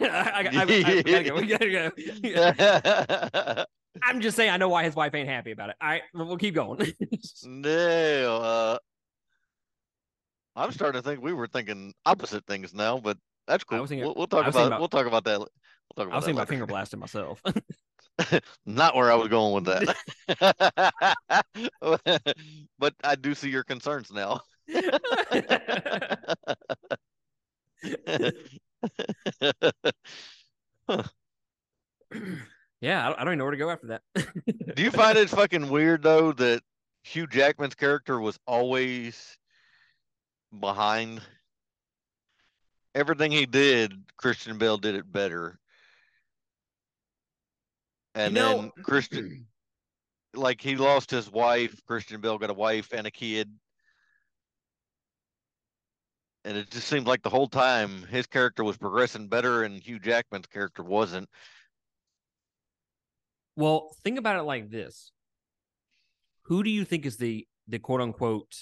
I, 0.00 0.06
I, 0.06 0.06
I, 0.06 0.62
I, 0.62 0.64
we 0.64 0.82
gotta 1.02 1.24
go. 1.24 1.34
We 1.34 1.46
gotta 1.46 1.70
go. 3.56 3.64
I'm 4.02 4.20
just 4.20 4.36
saying. 4.36 4.50
I 4.50 4.56
know 4.56 4.68
why 4.68 4.84
his 4.84 4.94
wife 4.94 5.14
ain't 5.14 5.28
happy 5.28 5.50
about 5.50 5.70
it. 5.70 5.76
All 5.80 5.88
right, 5.88 6.02
we'll 6.14 6.36
keep 6.36 6.54
going. 6.54 6.92
no, 7.44 8.36
uh, 8.36 8.78
I'm 10.54 10.70
starting 10.72 11.02
to 11.02 11.08
think 11.08 11.20
we 11.22 11.32
were 11.32 11.48
thinking 11.48 11.92
opposite 12.06 12.46
things 12.46 12.72
now, 12.72 12.98
but 12.98 13.18
that's 13.48 13.64
cool. 13.64 13.84
thinking- 13.86 14.04
we'll, 14.06 14.14
we'll 14.14 14.26
talk 14.28 14.46
about, 14.46 14.66
about- 14.68 14.80
we'll 14.80 14.88
talk 14.88 15.06
about 15.06 15.24
that. 15.24 15.38
We'll 15.40 15.48
talk 15.96 16.06
about 16.06 16.12
I 16.12 16.16
was 16.16 16.24
thinking 16.24 16.38
about 16.38 16.48
finger 16.48 16.66
blasting 16.66 17.00
myself. 17.00 17.42
Not 18.66 18.96
where 18.96 19.10
I 19.10 19.14
was 19.14 19.28
going 19.28 19.54
with 19.54 19.64
that. 19.66 19.96
but 22.78 22.94
I 23.04 23.14
do 23.14 23.34
see 23.34 23.50
your 23.50 23.64
concerns 23.64 24.10
now. 24.10 24.40
yeah, 24.68 24.98
I 33.04 33.08
don't, 33.08 33.18
I 33.18 33.24
don't 33.24 33.28
even 33.28 33.38
know 33.38 33.44
where 33.44 33.52
to 33.52 33.56
go 33.56 33.70
after 33.70 33.86
that. 33.88 34.02
Do 34.74 34.82
you 34.82 34.90
find 34.90 35.16
it 35.16 35.30
fucking 35.30 35.68
weird 35.68 36.02
though 36.02 36.32
that 36.32 36.62
Hugh 37.02 37.26
Jackman's 37.26 37.74
character 37.74 38.20
was 38.20 38.38
always 38.46 39.36
behind 40.58 41.20
everything 42.94 43.32
he 43.32 43.46
did? 43.46 43.92
Christian 44.16 44.58
Bale 44.58 44.78
did 44.78 44.94
it 44.94 45.10
better, 45.10 45.58
and 48.18 48.34
You 48.34 48.42
know- 48.42 48.60
then 48.62 48.70
Christian, 48.82 49.46
like 50.34 50.60
he 50.60 50.76
lost 50.76 51.10
his 51.10 51.30
wife. 51.30 51.80
Christian 51.86 52.20
Bale 52.20 52.38
got 52.38 52.50
a 52.50 52.54
wife 52.54 52.92
and 52.92 53.06
a 53.06 53.10
kid, 53.10 53.50
and 56.44 56.56
it 56.56 56.70
just 56.70 56.88
seemed 56.88 57.06
like 57.06 57.22
the 57.22 57.30
whole 57.30 57.48
time 57.48 58.02
his 58.04 58.26
character 58.26 58.64
was 58.64 58.76
progressing 58.76 59.28
better, 59.28 59.62
and 59.62 59.80
Hugh 59.80 59.98
Jackman's 59.98 60.46
character 60.46 60.82
wasn't. 60.82 61.28
Well, 63.56 63.96
think 64.04 64.18
about 64.18 64.36
it 64.38 64.42
like 64.42 64.70
this: 64.70 65.12
Who 66.42 66.62
do 66.62 66.70
you 66.70 66.84
think 66.84 67.06
is 67.06 67.16
the 67.16 67.46
the 67.66 67.78
quote 67.78 68.00
unquote 68.00 68.54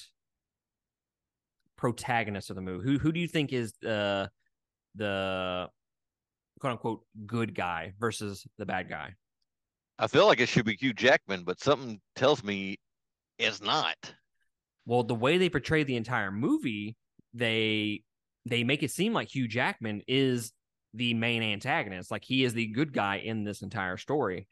protagonist 1.77 2.51
of 2.51 2.57
the 2.57 2.62
movie? 2.62 2.85
Who 2.85 2.99
who 2.99 3.12
do 3.12 3.21
you 3.21 3.29
think 3.29 3.53
is 3.53 3.73
the 3.81 4.31
the 4.95 5.69
quote 6.61 6.73
unquote 6.73 7.03
good 7.27 7.55
guy 7.55 7.92
versus 7.99 8.47
the 8.59 8.64
bad 8.66 8.88
guy? 8.88 9.14
I 9.99 10.07
feel 10.07 10.27
like 10.27 10.41
it 10.41 10.49
should 10.49 10.67
be 10.67 10.77
Hugh 10.77 10.93
Jackman, 10.93 11.45
but 11.45 11.61
something 11.61 12.01
tells 12.15 12.45
me 12.45 12.79
it's 13.39 13.63
not. 13.63 13.97
Well, 14.85 15.03
the 15.03 15.15
way 15.15 15.39
they 15.39 15.49
portray 15.49 15.85
the 15.85 15.97
entire 15.97 16.31
movie, 16.31 16.97
they 17.35 18.03
they 18.45 18.63
make 18.63 18.83
it 18.83 18.91
seem 18.91 19.13
like 19.13 19.35
Hugh 19.35 19.49
Jackman 19.49 20.03
is 20.07 20.53
the 20.95 21.15
main 21.15 21.43
antagonist, 21.43 22.11
like 22.11 22.25
he 22.25 22.45
is 22.45 22.55
the 22.55 22.69
good 22.69 22.93
guy 22.93 23.17
in 23.17 23.45
this 23.45 23.63
entire 23.63 23.97
story, 23.97 24.49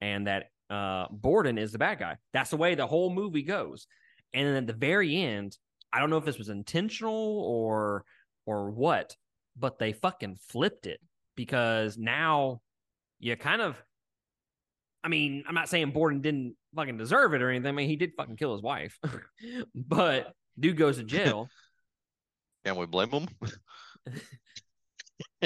and 0.00 0.26
that 0.26 0.46
uh 0.68 1.06
Borden 1.10 1.58
is 1.58 1.72
the 1.72 1.78
bad 1.78 1.98
guy. 1.98 2.16
That's 2.32 2.50
the 2.50 2.56
way 2.56 2.74
the 2.74 2.86
whole 2.86 3.10
movie 3.10 3.42
goes. 3.42 3.86
And 4.34 4.46
then 4.46 4.56
at 4.56 4.66
the 4.66 4.72
very 4.74 5.16
end, 5.16 5.56
I 5.92 6.00
don't 6.00 6.10
know 6.10 6.18
if 6.18 6.24
this 6.24 6.38
was 6.38 6.50
intentional 6.50 7.40
or 7.40 8.04
or 8.46 8.70
what, 8.70 9.16
but 9.56 9.78
they 9.78 9.92
fucking 9.92 10.38
flipped 10.48 10.86
it 10.86 11.00
because 11.36 11.96
now 11.96 12.60
you 13.20 13.36
kind 13.36 13.62
of 13.62 13.82
I 15.02 15.08
mean, 15.08 15.44
I'm 15.48 15.54
not 15.54 15.68
saying 15.68 15.92
Borden 15.92 16.20
didn't 16.20 16.56
fucking 16.74 16.98
deserve 16.98 17.34
it 17.34 17.42
or 17.42 17.50
anything. 17.50 17.68
I 17.68 17.72
mean, 17.72 17.88
he 17.88 17.96
did 17.96 18.12
fucking 18.16 18.36
kill 18.36 18.52
his 18.52 18.62
wife, 18.62 18.98
but 19.74 20.32
dude 20.58 20.76
goes 20.76 20.98
to 20.98 21.04
jail. 21.04 21.48
Can 22.64 22.76
we 22.76 22.86
blame 22.86 23.10
him? 23.10 23.28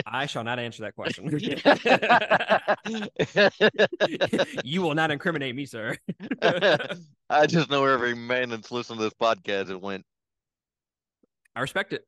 I 0.07 0.27
shall 0.27 0.45
not 0.45 0.59
answer 0.59 0.83
that 0.83 0.95
question. 0.95 1.29
you 4.65 4.83
will 4.83 4.95
not 4.95 5.11
incriminate 5.11 5.55
me, 5.55 5.67
sir. 5.67 5.97
I 7.29 7.47
just 7.47 7.71
know 7.71 7.85
every 7.85 8.15
man 8.15 8.51
that's 8.51 8.71
listened 8.71 8.99
to 8.99 9.05
this 9.05 9.15
podcast 9.15 9.71
it 9.71 9.81
went. 9.81 10.05
I 11.55 11.61
respect 11.61 11.93
it. 11.93 12.07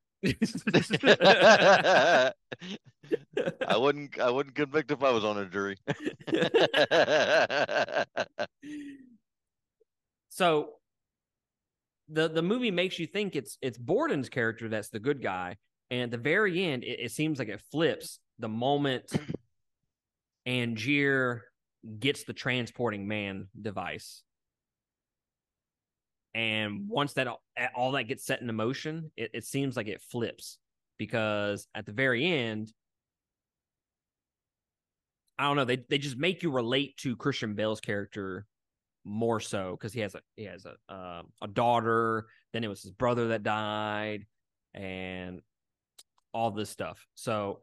I 3.67 3.71
wouldn't. 3.77 4.19
I 4.19 4.29
wouldn't 4.29 4.55
convict 4.55 4.91
if 4.91 5.03
I 5.03 5.11
was 5.11 5.23
on 5.23 5.37
a 5.37 5.45
jury. 5.45 5.77
so 10.29 10.69
the 12.09 12.27
the 12.27 12.41
movie 12.41 12.71
makes 12.71 12.99
you 12.99 13.07
think 13.07 13.35
it's 13.35 13.57
it's 13.61 13.77
Borden's 13.77 14.29
character 14.29 14.69
that's 14.69 14.89
the 14.89 14.99
good 14.99 15.21
guy, 15.21 15.57
and 15.91 16.01
at 16.01 16.11
the 16.11 16.17
very 16.17 16.63
end, 16.63 16.83
it, 16.83 16.99
it 16.99 17.11
seems 17.11 17.39
like 17.39 17.49
it 17.49 17.61
flips 17.71 18.19
the 18.39 18.49
moment 18.49 19.11
Angier 20.47 21.41
gets 21.99 22.23
the 22.23 22.33
transporting 22.33 23.07
man 23.07 23.47
device. 23.59 24.23
And 26.35 26.89
once 26.89 27.13
that 27.13 27.29
all 27.75 27.93
that 27.93 28.03
gets 28.03 28.25
set 28.25 28.41
into 28.41 28.51
motion, 28.51 29.09
it, 29.15 29.31
it 29.33 29.45
seems 29.45 29.77
like 29.77 29.87
it 29.87 30.01
flips 30.01 30.57
because 30.97 31.65
at 31.73 31.85
the 31.85 31.93
very 31.93 32.25
end, 32.25 32.73
I 35.39 35.45
don't 35.47 35.55
know, 35.55 35.63
they 35.63 35.77
they 35.89 35.97
just 35.97 36.17
make 36.17 36.43
you 36.43 36.51
relate 36.51 36.97
to 36.97 37.15
Christian 37.15 37.55
Bale's 37.55 37.79
character 37.79 38.45
more 39.05 39.39
so 39.39 39.77
because 39.79 39.93
he 39.93 40.01
has 40.01 40.13
a 40.13 40.21
he 40.35 40.43
has 40.43 40.65
a 40.65 40.93
uh, 40.93 41.21
a 41.41 41.47
daughter. 41.47 42.25
Then 42.51 42.65
it 42.65 42.69
was 42.69 42.81
his 42.81 42.91
brother 42.91 43.29
that 43.29 43.43
died, 43.43 44.25
and 44.73 45.39
all 46.33 46.51
this 46.51 46.69
stuff. 46.69 47.07
So 47.15 47.61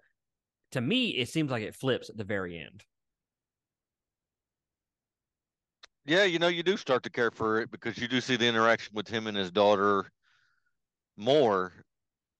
to 0.70 0.80
me, 0.80 1.10
it 1.10 1.28
seems 1.28 1.50
like 1.50 1.62
it 1.62 1.74
flips 1.74 2.08
at 2.08 2.16
the 2.16 2.24
very 2.24 2.58
end. 2.58 2.82
Yeah, 6.04 6.24
you 6.24 6.38
know, 6.38 6.48
you 6.48 6.62
do 6.62 6.76
start 6.76 7.04
to 7.04 7.10
care 7.10 7.30
for 7.30 7.60
it 7.60 7.70
because 7.70 7.96
you 7.96 8.08
do 8.08 8.20
see 8.20 8.36
the 8.36 8.46
interaction 8.46 8.94
with 8.94 9.06
him 9.06 9.26
and 9.28 9.36
his 9.36 9.52
daughter 9.52 10.10
more. 11.16 11.72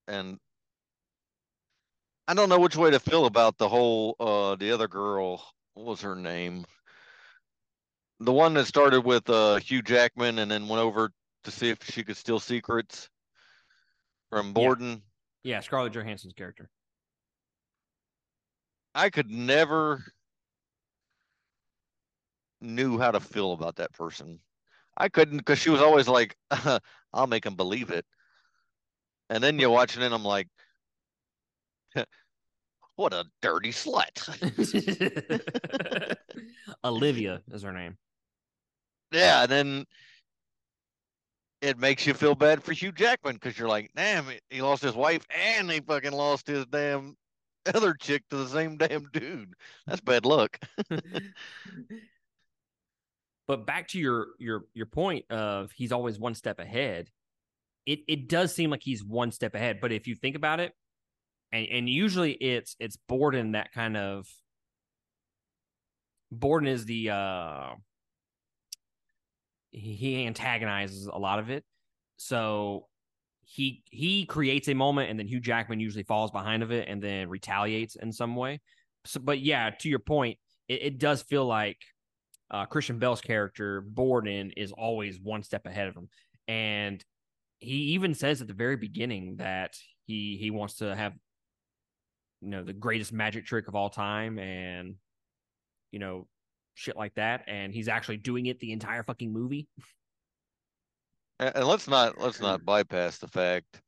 And 0.08 0.38
I 2.26 2.34
don't 2.34 2.48
know 2.48 2.58
which 2.58 2.76
way 2.76 2.90
to 2.90 2.98
feel 2.98 3.26
about 3.26 3.58
the 3.58 3.68
whole 3.68 4.16
uh 4.18 4.56
the 4.56 4.72
other 4.72 4.88
girl. 4.88 5.44
What 5.74 5.86
was 5.86 6.00
her 6.02 6.16
name? 6.16 6.64
The 8.20 8.32
one 8.32 8.54
that 8.54 8.66
started 8.66 9.02
with 9.02 9.28
uh 9.30 9.56
Hugh 9.56 9.82
Jackman 9.82 10.40
and 10.40 10.50
then 10.50 10.66
went 10.66 10.82
over 10.82 11.12
to 11.44 11.50
see 11.50 11.70
if 11.70 11.78
she 11.84 12.02
could 12.02 12.16
steal 12.16 12.40
secrets 12.40 13.08
from 14.30 14.52
Borden. 14.52 15.02
Yeah, 15.44 15.56
yeah 15.56 15.60
Scarlett 15.60 15.92
Johansson's 15.92 16.34
character. 16.34 16.68
I 18.94 19.10
could 19.10 19.30
never 19.30 20.04
knew 22.62 22.98
how 22.98 23.10
to 23.10 23.20
feel 23.20 23.52
about 23.52 23.76
that 23.76 23.92
person. 23.92 24.38
I 24.96 25.08
couldn't 25.08 25.38
because 25.38 25.58
she 25.58 25.70
was 25.70 25.80
always 25.80 26.08
like, 26.08 26.36
"I'll 27.12 27.26
make 27.26 27.46
him 27.46 27.56
believe 27.56 27.90
it," 27.90 28.04
and 29.30 29.42
then 29.42 29.58
you're 29.58 29.70
watching 29.70 30.02
it, 30.02 30.12
I'm 30.12 30.24
like, 30.24 30.48
"What 32.96 33.12
a 33.12 33.24
dirty 33.40 33.70
slut." 33.70 34.28
Olivia 36.84 37.42
is 37.52 37.62
her 37.62 37.72
name. 37.72 37.96
Yeah, 39.12 39.42
and 39.42 39.50
then 39.50 39.86
it 41.62 41.78
makes 41.78 42.06
you 42.06 42.12
feel 42.12 42.34
bad 42.34 42.62
for 42.62 42.72
Hugh 42.72 42.92
Jackman 42.92 43.34
because 43.34 43.58
you're 43.58 43.68
like, 43.68 43.90
damn, 43.94 44.26
he 44.50 44.60
lost 44.60 44.82
his 44.82 44.94
wife 44.94 45.24
and 45.30 45.70
he 45.70 45.80
fucking 45.80 46.12
lost 46.12 46.46
his 46.48 46.66
damn 46.66 47.16
other 47.72 47.94
chick 47.94 48.24
to 48.30 48.36
the 48.36 48.48
same 48.48 48.76
damn 48.76 49.04
dude. 49.12 49.54
That's 49.86 50.00
bad 50.00 50.26
luck. 50.26 50.58
But 53.46 53.66
back 53.66 53.88
to 53.88 53.98
your 53.98 54.28
your 54.38 54.64
your 54.74 54.86
point 54.86 55.24
of 55.30 55.70
he's 55.72 55.92
always 55.92 56.18
one 56.18 56.34
step 56.34 56.58
ahead. 56.58 57.08
It 57.86 58.00
it 58.08 58.28
does 58.28 58.54
seem 58.54 58.70
like 58.70 58.82
he's 58.82 59.04
one 59.04 59.32
step 59.32 59.54
ahead, 59.54 59.78
but 59.80 59.92
if 59.92 60.06
you 60.06 60.14
think 60.14 60.36
about 60.36 60.60
it, 60.60 60.72
and 61.52 61.66
and 61.70 61.88
usually 61.88 62.32
it's 62.32 62.76
it's 62.78 62.96
Borden 63.08 63.52
that 63.52 63.72
kind 63.72 63.96
of 63.96 64.26
Borden 66.30 66.68
is 66.68 66.84
the 66.84 67.10
uh 67.10 67.74
he 69.72 70.26
antagonizes 70.26 71.06
a 71.06 71.18
lot 71.18 71.38
of 71.38 71.50
it. 71.50 71.64
So 72.18 72.86
he 73.44 73.82
he 73.90 74.26
creates 74.26 74.68
a 74.68 74.74
moment 74.74 75.10
and 75.10 75.18
then 75.18 75.26
Hugh 75.26 75.40
Jackman 75.40 75.80
usually 75.80 76.04
falls 76.04 76.30
behind 76.30 76.62
of 76.62 76.70
it 76.70 76.88
and 76.88 77.02
then 77.02 77.28
retaliates 77.28 77.96
in 77.96 78.12
some 78.12 78.36
way. 78.36 78.60
So, 79.04 79.20
but 79.20 79.40
yeah, 79.40 79.70
to 79.80 79.88
your 79.88 79.98
point, 79.98 80.38
it, 80.68 80.82
it 80.82 80.98
does 80.98 81.22
feel 81.22 81.44
like 81.44 81.78
uh, 82.52 82.66
Christian 82.66 82.98
Bale's 82.98 83.20
character 83.20 83.80
Borden 83.80 84.52
is 84.56 84.72
always 84.72 85.18
one 85.20 85.42
step 85.42 85.66
ahead 85.66 85.88
of 85.88 85.96
him, 85.96 86.08
and 86.46 87.04
he 87.58 87.94
even 87.94 88.14
says 88.14 88.40
at 88.40 88.48
the 88.48 88.54
very 88.54 88.76
beginning 88.76 89.36
that 89.36 89.74
he 90.06 90.36
he 90.38 90.50
wants 90.50 90.76
to 90.76 90.94
have 90.94 91.14
you 92.40 92.48
know 92.48 92.62
the 92.62 92.72
greatest 92.72 93.12
magic 93.12 93.46
trick 93.46 93.68
of 93.68 93.74
all 93.74 93.88
time 93.88 94.38
and 94.38 94.96
you 95.90 95.98
know 95.98 96.26
shit 96.74 96.96
like 96.96 97.14
that 97.14 97.44
and 97.46 97.72
he's 97.72 97.86
actually 97.86 98.16
doing 98.16 98.46
it 98.46 98.58
the 98.58 98.72
entire 98.72 99.02
fucking 99.02 99.32
movie 99.32 99.68
and 101.42 101.66
let's 101.66 101.88
not 101.88 102.20
let's 102.20 102.40
not 102.40 102.64
bypass 102.64 103.18
the 103.18 103.28
fact. 103.28 103.82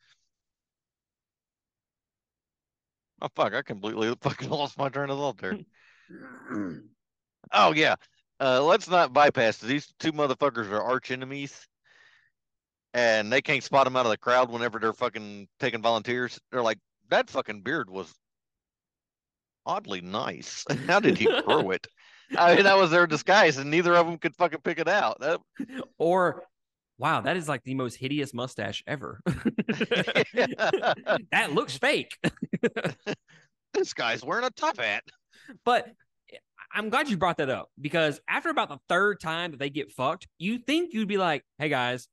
Oh 3.23 3.29
fuck! 3.35 3.55
I 3.55 3.63
completely 3.63 4.15
fucking 4.21 4.51
lost 4.51 4.79
my 4.79 4.89
train 4.89 5.11
of 5.11 5.19
thought 5.19 5.39
there. 5.39 5.59
oh 7.53 7.73
yeah, 7.73 7.95
uh, 8.41 8.63
let's 8.63 8.89
not 8.89 9.13
bypass 9.13 9.59
these 9.59 9.93
two 9.99 10.13
motherfuckers 10.13 10.71
are 10.71 10.83
arch 10.83 11.11
enemies, 11.11 11.67
and 12.93 13.33
they 13.33 13.43
can't 13.43 13.63
spot 13.63 13.85
them 13.85 13.97
out 13.97 14.07
of 14.07 14.11
the 14.11 14.19
crowd 14.19 14.51
whenever 14.51 14.79
they're 14.79 14.93
fucking 14.93 15.49
taking 15.61 15.83
volunteers. 15.83 16.39
They're 16.51 16.63
like, 16.63 16.79
that 17.11 17.31
fucking 17.31 17.63
beard 17.63 17.91
was 17.91 18.13
oddly 19.67 20.01
nice. 20.01 20.65
How 20.87 21.01
did 21.01 21.19
he 21.19 21.25
grow 21.45 21.71
it? 21.71 21.87
I 22.37 22.55
mean, 22.55 22.65
that 22.65 22.77
was 22.77 22.91
their 22.91 23.07
disguise, 23.07 23.59
and 23.59 23.71
neither 23.71 23.95
of 23.95 24.07
them 24.07 24.19
could 24.19 24.35
fucking 24.37 24.61
pick 24.63 24.79
it 24.79 24.89
out. 24.89 25.21
That... 25.21 25.41
Or 25.99 26.43
wow, 26.99 27.21
that 27.21 27.37
is 27.37 27.49
like 27.49 27.63
the 27.63 27.75
most 27.75 27.97
hideous 27.97 28.35
mustache 28.35 28.83
ever. 28.87 29.21
that 29.27 31.49
looks 31.53 31.77
fake. 31.77 32.19
this 33.73 33.95
guy's 33.95 34.25
wearing 34.25 34.45
a 34.45 34.51
top 34.51 34.79
hat. 34.79 35.05
But 35.65 35.89
I'm 36.75 36.89
glad 36.89 37.09
you 37.09 37.17
brought 37.17 37.37
that 37.37 37.51
up 37.51 37.71
because 37.81 38.21
after 38.29 38.51
about 38.51 38.69
the 38.69 38.79
third 38.89 39.21
time 39.21 39.53
that 39.53 39.61
they 39.61 39.71
get 39.71 39.93
fucked, 39.93 40.27
you 40.39 40.59
think 40.59 40.93
you'd 40.93 41.07
be 41.07 41.19
like, 41.19 41.45
hey 41.59 41.69
guys, 41.69 42.09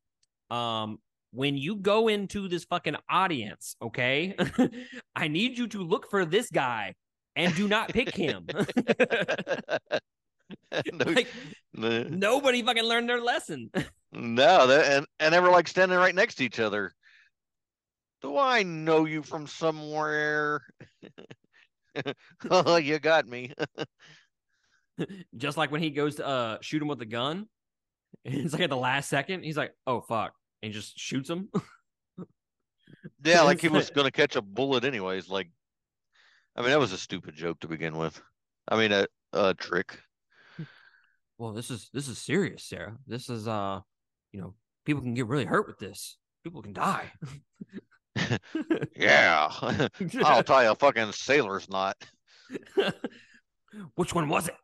um, 0.51 0.99
when 1.31 1.57
you 1.57 1.77
go 1.77 2.07
into 2.07 2.47
this 2.47 2.65
fucking 2.65 2.95
audience, 3.09 3.75
okay, 3.81 4.35
I 5.15 5.29
need 5.29 5.57
you 5.57 5.67
to 5.69 5.79
look 5.79 6.11
for 6.11 6.25
this 6.25 6.49
guy 6.51 6.93
and 7.35 7.55
do 7.55 7.67
not 7.67 7.89
pick 7.89 8.15
him. 8.15 8.45
no, 10.71 11.05
like, 11.05 11.27
no. 11.73 12.03
nobody 12.03 12.61
fucking 12.61 12.83
learned 12.83 13.09
their 13.09 13.21
lesson. 13.21 13.71
no, 14.11 14.69
and 14.69 15.07
and 15.19 15.33
they 15.33 15.39
were 15.39 15.49
like 15.49 15.67
standing 15.67 15.97
right 15.97 16.13
next 16.13 16.35
to 16.35 16.43
each 16.43 16.59
other. 16.59 16.93
Do 18.21 18.37
I 18.37 18.61
know 18.61 19.05
you 19.05 19.23
from 19.23 19.47
somewhere? 19.47 20.61
oh, 22.51 22.75
you 22.75 22.99
got 22.99 23.27
me. 23.27 23.51
Just 25.37 25.57
like 25.57 25.71
when 25.71 25.81
he 25.81 25.89
goes 25.89 26.15
to 26.15 26.25
uh, 26.25 26.57
shoot 26.61 26.81
him 26.81 26.87
with 26.87 26.99
the 26.99 27.05
gun, 27.05 27.47
it's 28.25 28.53
like 28.53 28.63
at 28.63 28.69
the 28.69 28.77
last 28.77 29.09
second, 29.09 29.43
he's 29.43 29.57
like, 29.57 29.73
"Oh 29.87 30.01
fuck," 30.01 30.33
and 30.61 30.73
just 30.73 30.99
shoots 30.99 31.29
him. 31.29 31.49
yeah, 33.23 33.41
like 33.41 33.61
he 33.61 33.69
was 33.69 33.89
gonna 33.89 34.11
catch 34.11 34.35
a 34.35 34.41
bullet 34.41 34.83
anyways. 34.83 35.29
Like, 35.29 35.49
I 36.55 36.61
mean, 36.61 36.71
that 36.71 36.79
was 36.79 36.91
a 36.91 36.97
stupid 36.97 37.35
joke 37.35 37.59
to 37.61 37.67
begin 37.67 37.97
with. 37.97 38.21
I 38.67 38.77
mean, 38.77 38.91
a 38.91 39.07
a 39.33 39.53
trick 39.53 39.97
well, 41.41 41.53
this 41.53 41.71
is 41.71 41.89
this 41.91 42.07
is 42.07 42.19
serious, 42.19 42.63
Sarah. 42.63 42.95
This 43.07 43.27
is 43.27 43.47
uh, 43.47 43.79
you 44.31 44.39
know, 44.39 44.53
people 44.85 45.01
can 45.01 45.15
get 45.15 45.25
really 45.25 45.45
hurt 45.45 45.65
with 45.67 45.79
this. 45.79 46.17
People 46.43 46.61
can 46.61 46.71
die. 46.71 47.11
yeah, 48.95 49.49
I'll 50.23 50.43
tie 50.43 50.65
a 50.65 50.75
fucking 50.75 51.11
sailor's 51.13 51.67
knot. 51.67 51.97
Which 53.95 54.13
one 54.13 54.29
was 54.29 54.49
it? 54.49 54.55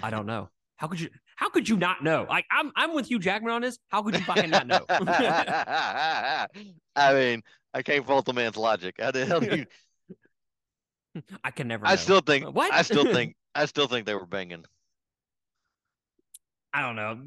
I 0.00 0.10
don't 0.10 0.26
know. 0.26 0.48
How 0.76 0.86
could 0.88 1.00
you? 1.00 1.10
How 1.36 1.48
could 1.48 1.68
you 1.68 1.76
not 1.76 2.02
know? 2.04 2.26
Like 2.28 2.44
I'm, 2.50 2.72
I'm 2.76 2.94
with 2.94 3.10
you, 3.10 3.18
Jackman 3.18 3.52
on 3.52 3.62
this. 3.62 3.78
How 3.88 4.02
could 4.02 4.14
you 4.14 4.20
fucking 4.22 4.50
not 4.50 4.66
know? 4.66 4.84
I 4.88 6.46
mean, 7.14 7.42
I 7.74 7.82
can't 7.82 8.06
fault 8.06 8.26
the 8.26 8.32
man's 8.32 8.56
logic. 8.56 8.96
How 8.98 9.10
the 9.10 9.24
hell 9.24 9.40
do 9.40 9.56
you? 9.56 9.66
I 11.44 11.50
can 11.50 11.68
never. 11.68 11.86
I 11.86 11.90
know. 11.90 11.96
still 11.96 12.20
think. 12.20 12.52
What? 12.54 12.72
I 12.72 12.82
still 12.82 13.04
think. 13.04 13.36
I 13.54 13.66
still 13.66 13.86
think 13.86 14.06
they 14.06 14.14
were 14.14 14.26
banging. 14.26 14.64
I 16.72 16.82
don't 16.82 16.96
know. 16.96 17.18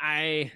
I 0.00 0.50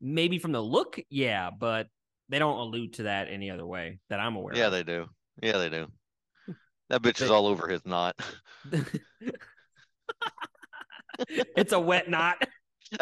maybe 0.00 0.38
from 0.38 0.52
the 0.52 0.60
look, 0.60 0.98
yeah, 1.10 1.50
but 1.50 1.86
they 2.28 2.38
don't 2.38 2.58
allude 2.58 2.94
to 2.94 3.04
that 3.04 3.28
any 3.30 3.50
other 3.50 3.66
way 3.66 3.98
that 4.10 4.20
I'm 4.20 4.36
aware. 4.36 4.56
Yeah, 4.56 4.66
of. 4.66 4.72
they 4.72 4.82
do. 4.82 5.06
Yeah, 5.42 5.58
they 5.58 5.70
do. 5.70 5.86
That 6.90 7.02
bitch 7.02 7.18
they... 7.18 7.26
is 7.26 7.30
all 7.30 7.46
over 7.46 7.68
his 7.68 7.84
knot. 7.84 8.20
It's 11.56 11.72
a 11.72 11.80
wet 11.80 12.08
knot. 12.08 12.36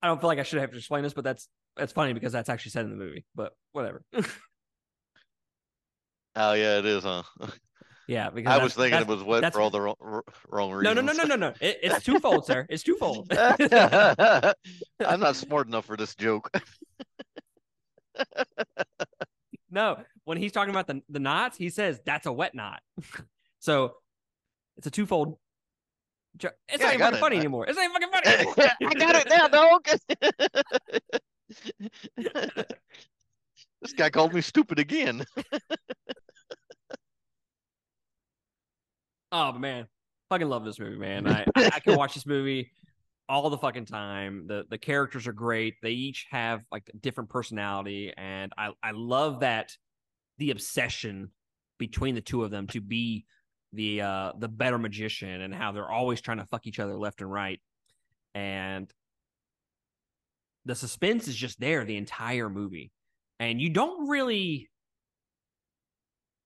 I 0.00 0.06
don't 0.06 0.20
feel 0.20 0.28
like 0.28 0.38
I 0.38 0.42
should 0.42 0.60
have 0.60 0.70
to 0.70 0.76
explain 0.76 1.02
this, 1.02 1.14
but 1.14 1.24
that's 1.24 1.48
that's 1.76 1.92
funny 1.92 2.12
because 2.12 2.32
that's 2.32 2.48
actually 2.48 2.70
said 2.70 2.84
in 2.84 2.90
the 2.90 2.96
movie. 2.96 3.24
But 3.34 3.52
whatever. 3.72 4.02
Oh 6.40 6.52
yeah, 6.52 6.78
it 6.78 6.86
is, 6.86 7.02
huh? 7.02 7.24
Yeah, 8.06 8.30
because 8.30 8.58
I 8.58 8.62
was 8.62 8.72
thinking 8.72 9.00
it 9.00 9.06
was 9.06 9.22
wet 9.22 9.52
for 9.52 9.60
all 9.60 9.68
the 9.68 9.82
wrong, 9.82 10.22
wrong 10.48 10.82
No, 10.82 10.94
no, 10.94 11.02
no, 11.02 11.12
no, 11.12 11.24
no, 11.24 11.36
no. 11.36 11.48
It, 11.60 11.78
it's 11.82 12.02
twofold, 12.02 12.46
sir. 12.46 12.66
It's 12.70 12.82
twofold. 12.82 13.30
I'm 13.30 15.20
not 15.20 15.36
smart 15.36 15.66
enough 15.66 15.84
for 15.84 15.94
this 15.94 16.14
joke. 16.14 16.48
No, 19.78 19.96
when 20.24 20.38
he's 20.38 20.50
talking 20.52 20.70
about 20.74 20.86
the 20.88 21.00
the 21.08 21.20
knots, 21.20 21.56
he 21.56 21.70
says 21.70 22.00
that's 22.04 22.26
a 22.26 22.32
wet 22.32 22.52
knot. 22.54 22.80
so 23.60 23.94
it's 24.76 24.86
a 24.88 24.90
twofold. 24.90 25.38
jo- 26.36 26.50
It's 26.68 26.80
Yeah, 26.82 26.86
not 26.86 26.94
even 26.94 27.00
fucking 27.06 27.16
it. 27.16 27.20
funny 27.20 27.36
I- 27.36 27.38
anymore. 27.38 27.66
It's 27.68 27.76
not 27.76 27.84
even 27.84 27.94
fucking 27.94 28.12
funny 28.12 28.36
anymore. 28.36 28.54
I 28.90 28.94
got 28.94 29.14
it 29.16 29.28
now, 29.30 29.48
dog. 29.48 29.88
this 33.82 33.92
guy 33.96 34.10
called 34.10 34.34
me 34.34 34.40
stupid 34.40 34.78
again. 34.80 35.24
Oh, 39.30 39.52
man, 39.52 39.86
fucking 40.30 40.48
love 40.48 40.64
this 40.64 40.78
movie, 40.80 40.96
man. 40.98 41.26
I, 41.28 41.44
I, 41.54 41.70
I 41.74 41.80
can 41.80 41.96
watch 41.96 42.14
this 42.14 42.26
movie 42.26 42.70
all 43.28 43.50
the 43.50 43.58
fucking 43.58 43.86
time. 43.86 44.46
The 44.46 44.64
the 44.68 44.78
characters 44.78 45.26
are 45.26 45.32
great. 45.32 45.74
They 45.82 45.90
each 45.90 46.26
have 46.30 46.62
like 46.72 46.90
a 46.92 46.96
different 46.96 47.30
personality, 47.30 48.12
and 48.16 48.52
I 48.56 48.70
I 48.82 48.92
love 48.92 49.40
that 49.40 49.76
the 50.38 50.50
obsession 50.50 51.30
between 51.78 52.14
the 52.14 52.20
two 52.20 52.42
of 52.44 52.50
them 52.50 52.66
to 52.68 52.80
be 52.80 53.26
the 53.72 54.00
uh 54.00 54.32
the 54.38 54.48
better 54.48 54.78
magician 54.78 55.42
and 55.42 55.54
how 55.54 55.72
they're 55.72 55.90
always 55.90 56.20
trying 56.20 56.38
to 56.38 56.46
fuck 56.46 56.66
each 56.66 56.80
other 56.80 56.96
left 56.96 57.20
and 57.20 57.30
right. 57.30 57.60
And 58.34 58.92
the 60.64 60.74
suspense 60.74 61.28
is 61.28 61.36
just 61.36 61.60
there 61.60 61.84
the 61.84 61.96
entire 61.96 62.48
movie. 62.48 62.90
And 63.40 63.60
you 63.60 63.70
don't 63.70 64.08
really 64.08 64.70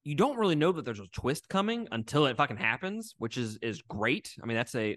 you 0.04 0.14
don't 0.14 0.36
really 0.36 0.56
know 0.56 0.72
that 0.72 0.84
there's 0.84 1.00
a 1.00 1.06
twist 1.12 1.48
coming 1.48 1.86
until 1.92 2.26
it 2.26 2.36
fucking 2.36 2.56
happens, 2.56 3.14
which 3.18 3.36
is 3.36 3.58
is 3.62 3.82
great. 3.82 4.34
I 4.42 4.46
mean, 4.46 4.56
that's 4.56 4.74
a 4.74 4.96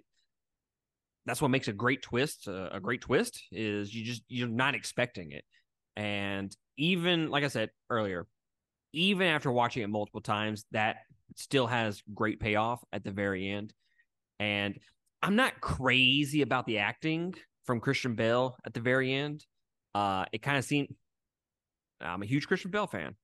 that's 1.26 1.42
what 1.42 1.52
makes 1.52 1.68
a 1.68 1.74
great 1.74 2.02
twist 2.02 2.48
uh, 2.48 2.70
a 2.72 2.80
great 2.80 3.02
twist 3.02 3.42
is 3.52 3.94
you 3.94 4.04
just 4.04 4.24
you're 4.28 4.48
not 4.48 4.76
expecting 4.76 5.32
it. 5.32 5.44
And 5.96 6.56
even 6.78 7.30
like 7.30 7.44
I 7.44 7.48
said 7.48 7.70
earlier, 7.90 8.28
even 8.94 9.28
after 9.28 9.52
watching 9.52 9.84
it 9.84 9.90
multiple 9.90 10.22
times, 10.22 10.66
that 10.72 10.98
still 11.36 11.68
has 11.68 12.02
great 12.14 12.40
payoff 12.40 12.84
at 12.92 13.04
the 13.04 13.12
very 13.12 13.50
end. 13.50 13.74
And 14.40 14.78
I'm 15.22 15.36
not 15.36 15.62
crazy 15.62 16.42
about 16.42 16.66
the 16.66 16.80
acting 16.80 17.34
from 17.66 17.80
Christian 17.80 18.16
Bale 18.16 18.58
at 18.66 18.74
the 18.74 18.82
very 18.82 19.14
end. 19.14 19.46
Uh, 19.96 20.26
it 20.32 20.42
kind 20.42 20.58
of 20.58 20.66
seemed 20.66 20.90
I'm 22.02 22.22
a 22.22 22.26
huge 22.26 22.48
Christian 22.48 22.72
Bale 22.72 22.88
fan. 22.88 23.16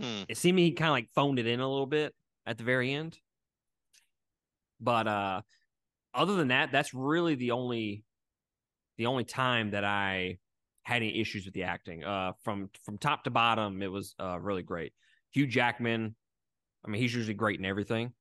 Hmm. 0.00 0.22
It 0.28 0.36
seemed 0.36 0.58
he 0.58 0.72
kind 0.72 0.88
of 0.88 0.92
like 0.92 1.08
phoned 1.14 1.38
it 1.38 1.46
in 1.46 1.60
a 1.60 1.68
little 1.68 1.86
bit 1.86 2.14
at 2.46 2.58
the 2.58 2.64
very 2.64 2.92
end. 2.92 3.18
But 4.80 5.06
uh 5.06 5.42
other 6.14 6.34
than 6.34 6.48
that, 6.48 6.72
that's 6.72 6.94
really 6.94 7.34
the 7.34 7.52
only 7.52 8.04
the 8.98 9.06
only 9.06 9.24
time 9.24 9.70
that 9.70 9.84
I 9.84 10.38
had 10.82 10.96
any 10.96 11.20
issues 11.20 11.44
with 11.44 11.54
the 11.54 11.64
acting. 11.64 12.04
Uh 12.04 12.32
from 12.42 12.70
from 12.84 12.98
top 12.98 13.24
to 13.24 13.30
bottom, 13.30 13.82
it 13.82 13.90
was 13.90 14.14
uh 14.20 14.38
really 14.40 14.62
great. 14.62 14.92
Hugh 15.32 15.46
Jackman, 15.46 16.14
I 16.84 16.90
mean, 16.90 17.00
he's 17.00 17.14
usually 17.14 17.34
great 17.34 17.58
in 17.58 17.64
everything. 17.64 18.12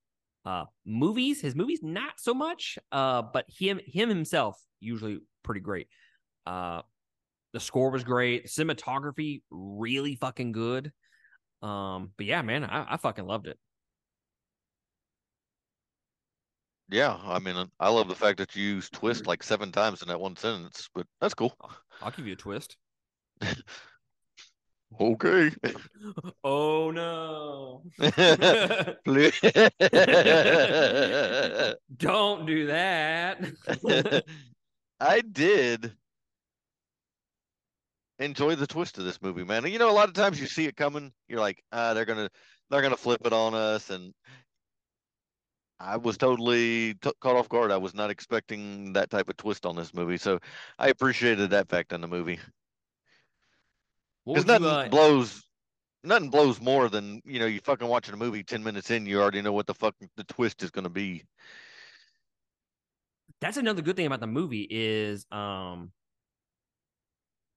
Uh 0.46 0.66
movies, 0.86 1.42
his 1.42 1.56
movies 1.56 1.80
not 1.82 2.14
so 2.20 2.34
much. 2.34 2.78
Uh 2.92 3.22
but 3.22 3.46
him 3.48 3.80
him 3.86 4.10
himself 4.10 4.62
usually 4.80 5.20
pretty 5.44 5.62
great. 5.62 5.88
Uh 6.46 6.82
the 7.54 7.60
score 7.60 7.92
was 7.92 8.04
great. 8.04 8.48
Cinematography 8.48 9.42
really 9.50 10.16
fucking 10.16 10.52
good. 10.52 10.92
Um, 11.62 12.12
but 12.18 12.26
yeah, 12.26 12.42
man, 12.42 12.64
I, 12.64 12.94
I 12.94 12.98
fucking 12.98 13.26
loved 13.26 13.48
it. 13.48 13.60
Yeah, 16.92 17.18
I 17.24 17.40
mean, 17.40 17.56
I 17.80 17.90
love 17.90 18.10
the 18.10 18.16
fact 18.16 18.38
that 18.40 18.56
you 18.56 18.64
use 18.64 18.90
twist 18.90 19.26
like 19.26 19.44
seven 19.44 19.72
times 19.72 20.02
in 20.02 20.10
that 20.10 20.20
one 20.20 20.36
sentence, 20.36 20.90
but 20.94 21.08
that's 21.22 21.34
cool. 21.34 21.56
I'll 22.02 22.12
give 22.12 22.28
you 22.28 22.34
a 22.34 22.38
twist. 22.38 22.78
Okay. 25.00 25.52
oh 26.44 26.92
no. 26.92 27.82
Don't 31.98 32.46
do 32.46 32.68
that. 32.68 33.40
I 35.00 35.22
did 35.22 35.94
enjoy 38.20 38.56
the 38.56 38.68
twist 38.68 38.98
of 38.98 39.06
this 39.06 39.22
movie, 39.22 39.44
man. 39.44 39.66
You 39.66 39.80
know, 39.80 39.90
a 39.90 39.94
lot 39.94 40.10
of 40.10 40.14
times 40.14 40.40
you 40.40 40.48
see 40.48 40.66
it 40.66 40.76
coming, 40.76 41.12
you're 41.28 41.40
like, 41.40 41.64
ah, 41.72 41.94
they're 41.94 42.06
gonna 42.06 42.30
they're 42.70 42.82
gonna 42.82 42.98
flip 42.98 43.26
it 43.26 43.34
on 43.34 43.54
us, 43.54 43.90
and 43.90 44.14
I 45.84 45.98
was 45.98 46.18
totally 46.18 46.94
t- 46.96 47.12
caught 47.20 47.36
off 47.36 47.50
guard. 47.50 47.72
I 47.72 47.78
was 47.78 47.94
not 47.94 48.10
expecting 48.10 48.94
that 48.94 49.10
type 49.10 49.30
of 49.30 49.38
twist 49.38 49.66
on 49.66 49.76
this 49.76 49.94
movie, 49.94 50.18
so 50.18 50.40
I 50.78 50.90
appreciated 50.90 51.50
that 51.50 51.70
fact 51.70 51.92
in 51.92 52.02
the 52.02 52.08
movie 52.08 52.40
because 54.26 54.46
would 54.46 54.60
you, 54.62 54.66
nothing 54.66 54.68
uh, 54.68 54.90
blows. 54.90 55.44
Nothing 56.04 56.30
blows 56.30 56.60
more 56.60 56.90
than 56.90 57.22
you 57.26 57.40
know 57.40 57.46
you 57.46 57.60
fucking 57.60 57.88
watching 57.88 58.14
a 58.14 58.18
movie 58.18 58.44
ten 58.44 58.64
minutes 58.64 58.90
in 58.90 59.06
you 59.06 59.22
already 59.22 59.42
know 59.42 59.54
what 59.54 59.68
the 59.68 59.74
fuck 59.74 59.96
the 60.18 60.24
twist 60.24 60.64
is 60.64 60.72
gonna 60.72 60.90
be. 60.90 61.24
that's 63.40 63.58
another 63.58 63.82
good 63.82 63.96
thing 63.96 64.06
about 64.06 64.20
the 64.20 64.28
movie 64.28 64.68
is 64.70 65.26
um 65.32 65.92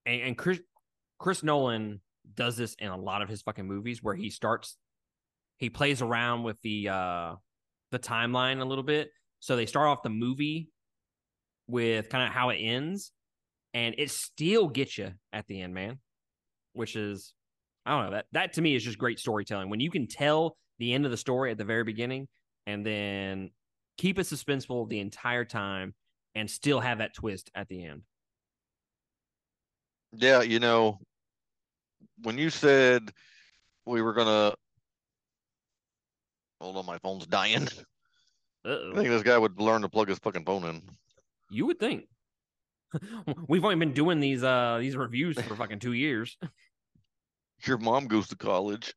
and, 0.05 0.21
and 0.21 0.37
Chris 0.37 0.59
Chris 1.19 1.43
Nolan 1.43 2.01
does 2.33 2.57
this 2.57 2.75
in 2.75 2.89
a 2.89 2.97
lot 2.97 3.21
of 3.21 3.29
his 3.29 3.41
fucking 3.41 3.67
movies 3.67 4.03
where 4.03 4.15
he 4.15 4.29
starts 4.29 4.77
he 5.57 5.69
plays 5.69 6.01
around 6.01 6.43
with 6.43 6.61
the 6.61 6.89
uh 6.89 7.35
the 7.95 8.07
timeline 8.07 8.61
a 8.61 8.65
little 8.65 8.83
bit. 8.83 9.09
So 9.39 9.55
they 9.55 9.65
start 9.65 9.87
off 9.87 10.03
the 10.03 10.09
movie 10.09 10.69
with 11.67 12.09
kind 12.09 12.27
of 12.27 12.33
how 12.33 12.49
it 12.49 12.57
ends 12.57 13.11
and 13.73 13.95
it 13.97 14.11
still 14.11 14.67
gets 14.67 14.97
you 14.97 15.11
at 15.33 15.47
the 15.47 15.61
end, 15.61 15.73
man. 15.73 15.99
Which 16.73 16.95
is 16.95 17.33
I 17.85 17.91
don't 17.91 18.05
know, 18.05 18.11
that 18.11 18.25
that 18.31 18.53
to 18.53 18.61
me 18.61 18.75
is 18.75 18.83
just 18.83 18.97
great 18.97 19.19
storytelling. 19.19 19.69
When 19.69 19.79
you 19.79 19.91
can 19.91 20.07
tell 20.07 20.57
the 20.79 20.93
end 20.93 21.05
of 21.05 21.11
the 21.11 21.17
story 21.17 21.51
at 21.51 21.57
the 21.57 21.63
very 21.63 21.83
beginning 21.83 22.27
and 22.67 22.85
then 22.85 23.51
keep 23.97 24.19
it 24.19 24.23
suspenseful 24.23 24.89
the 24.89 24.99
entire 24.99 25.45
time 25.45 25.93
and 26.33 26.49
still 26.49 26.79
have 26.79 26.97
that 26.97 27.13
twist 27.13 27.49
at 27.55 27.69
the 27.69 27.85
end. 27.85 28.01
Yeah, 30.11 30.41
you 30.41 30.59
know, 30.59 30.99
when 32.23 32.37
you 32.37 32.49
said 32.49 33.11
we 33.85 34.01
were 34.01 34.13
gonna 34.13 34.53
hold 36.59 36.77
on, 36.77 36.85
my 36.85 36.97
phone's 36.99 37.27
dying. 37.27 37.67
I 38.65 38.69
Uh-oh. 38.69 38.95
think 38.95 39.09
this 39.09 39.23
guy 39.23 39.37
would 39.37 39.59
learn 39.61 39.83
to 39.83 39.89
plug 39.89 40.09
his 40.09 40.19
fucking 40.19 40.45
phone 40.45 40.63
in. 40.65 40.81
You 41.51 41.67
would 41.67 41.79
think. 41.79 42.05
We've 43.47 43.63
only 43.63 43.75
been 43.75 43.93
doing 43.93 44.19
these 44.19 44.43
uh 44.43 44.77
these 44.79 44.95
reviews 44.95 45.39
for 45.39 45.55
fucking 45.55 45.79
two 45.79 45.93
years. 45.93 46.37
Your 47.65 47.77
mom 47.77 48.07
goes 48.07 48.27
to 48.29 48.35
college. 48.35 48.93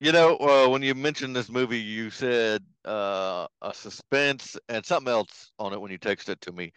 You 0.00 0.12
know, 0.12 0.36
uh, 0.36 0.68
when 0.68 0.82
you 0.82 0.94
mentioned 0.94 1.34
this 1.34 1.48
movie, 1.48 1.78
you 1.80 2.10
said 2.10 2.62
uh, 2.84 3.46
a 3.62 3.72
suspense 3.72 4.56
and 4.68 4.84
something 4.84 5.10
else 5.10 5.52
on 5.58 5.72
it 5.72 5.80
when 5.80 5.90
you 5.90 5.98
texted 5.98 6.30
it 6.30 6.40
to 6.42 6.52
me, 6.52 6.72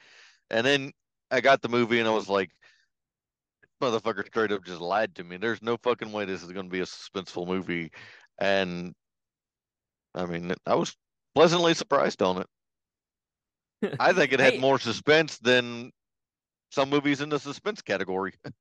and 0.49 0.65
then 0.65 0.91
I 1.29 1.41
got 1.41 1.61
the 1.61 1.67
movie 1.67 1.99
and 1.99 2.07
I 2.07 2.11
was 2.11 2.29
like, 2.29 2.51
"Motherfucker, 3.81 4.25
straight 4.25 4.51
up 4.51 4.63
just 4.65 4.81
lied 4.81 5.15
to 5.15 5.23
me." 5.23 5.37
There's 5.37 5.61
no 5.61 5.77
fucking 5.77 6.11
way 6.11 6.25
this 6.25 6.43
is 6.43 6.51
going 6.51 6.65
to 6.67 6.71
be 6.71 6.81
a 6.81 6.85
suspenseful 6.85 7.47
movie, 7.47 7.91
and 8.39 8.93
I 10.13 10.25
mean, 10.25 10.53
I 10.65 10.75
was 10.75 10.95
pleasantly 11.35 11.73
surprised 11.73 12.21
on 12.21 12.41
it. 12.41 12.47
I 13.99 14.13
think 14.13 14.33
it 14.33 14.39
had 14.39 14.55
Hey. 14.55 14.57
more 14.57 14.79
suspense 14.79 15.37
than 15.39 15.91
some 16.71 16.89
movies 16.89 17.21
in 17.21 17.29
the 17.29 17.39
suspense 17.39 17.81
category. 17.81 18.33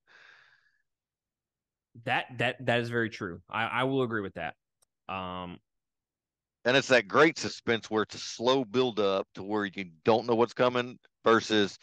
that 2.05 2.27
that 2.39 2.65
that 2.67 2.81
is 2.81 2.91
very 2.91 3.11
true. 3.11 3.41
I, 3.49 3.65
I 3.67 3.85
will 3.85 4.03
agree 4.03 4.21
with 4.21 4.35
that. 4.35 4.55
Um 5.09 5.59
and 6.65 6.77
it's 6.77 6.89
that 6.89 7.09
great 7.09 7.39
suspense 7.39 7.91
where 7.91 8.03
it's 8.03 8.15
a 8.17 8.19
slow 8.19 8.65
build 8.65 9.01
up 9.01 9.27
to 9.35 9.43
where 9.43 9.65
you 9.65 9.85
don't 10.05 10.27
know 10.27 10.35
what's 10.35 10.53
coming 10.55 10.99
versus 11.25 11.79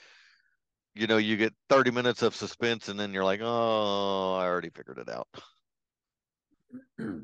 you 0.96 1.08
know 1.08 1.18
you 1.18 1.38
get 1.38 1.54
30 1.70 1.92
minutes 1.92 2.22
of 2.22 2.36
suspense 2.36 2.90
and 2.90 3.00
then 3.00 3.14
you're 3.14 3.24
like 3.24 3.42
oh 3.42 4.36
i 4.36 4.46
already 4.46 4.70
figured 4.70 4.98
it 4.98 5.10
out. 5.10 5.28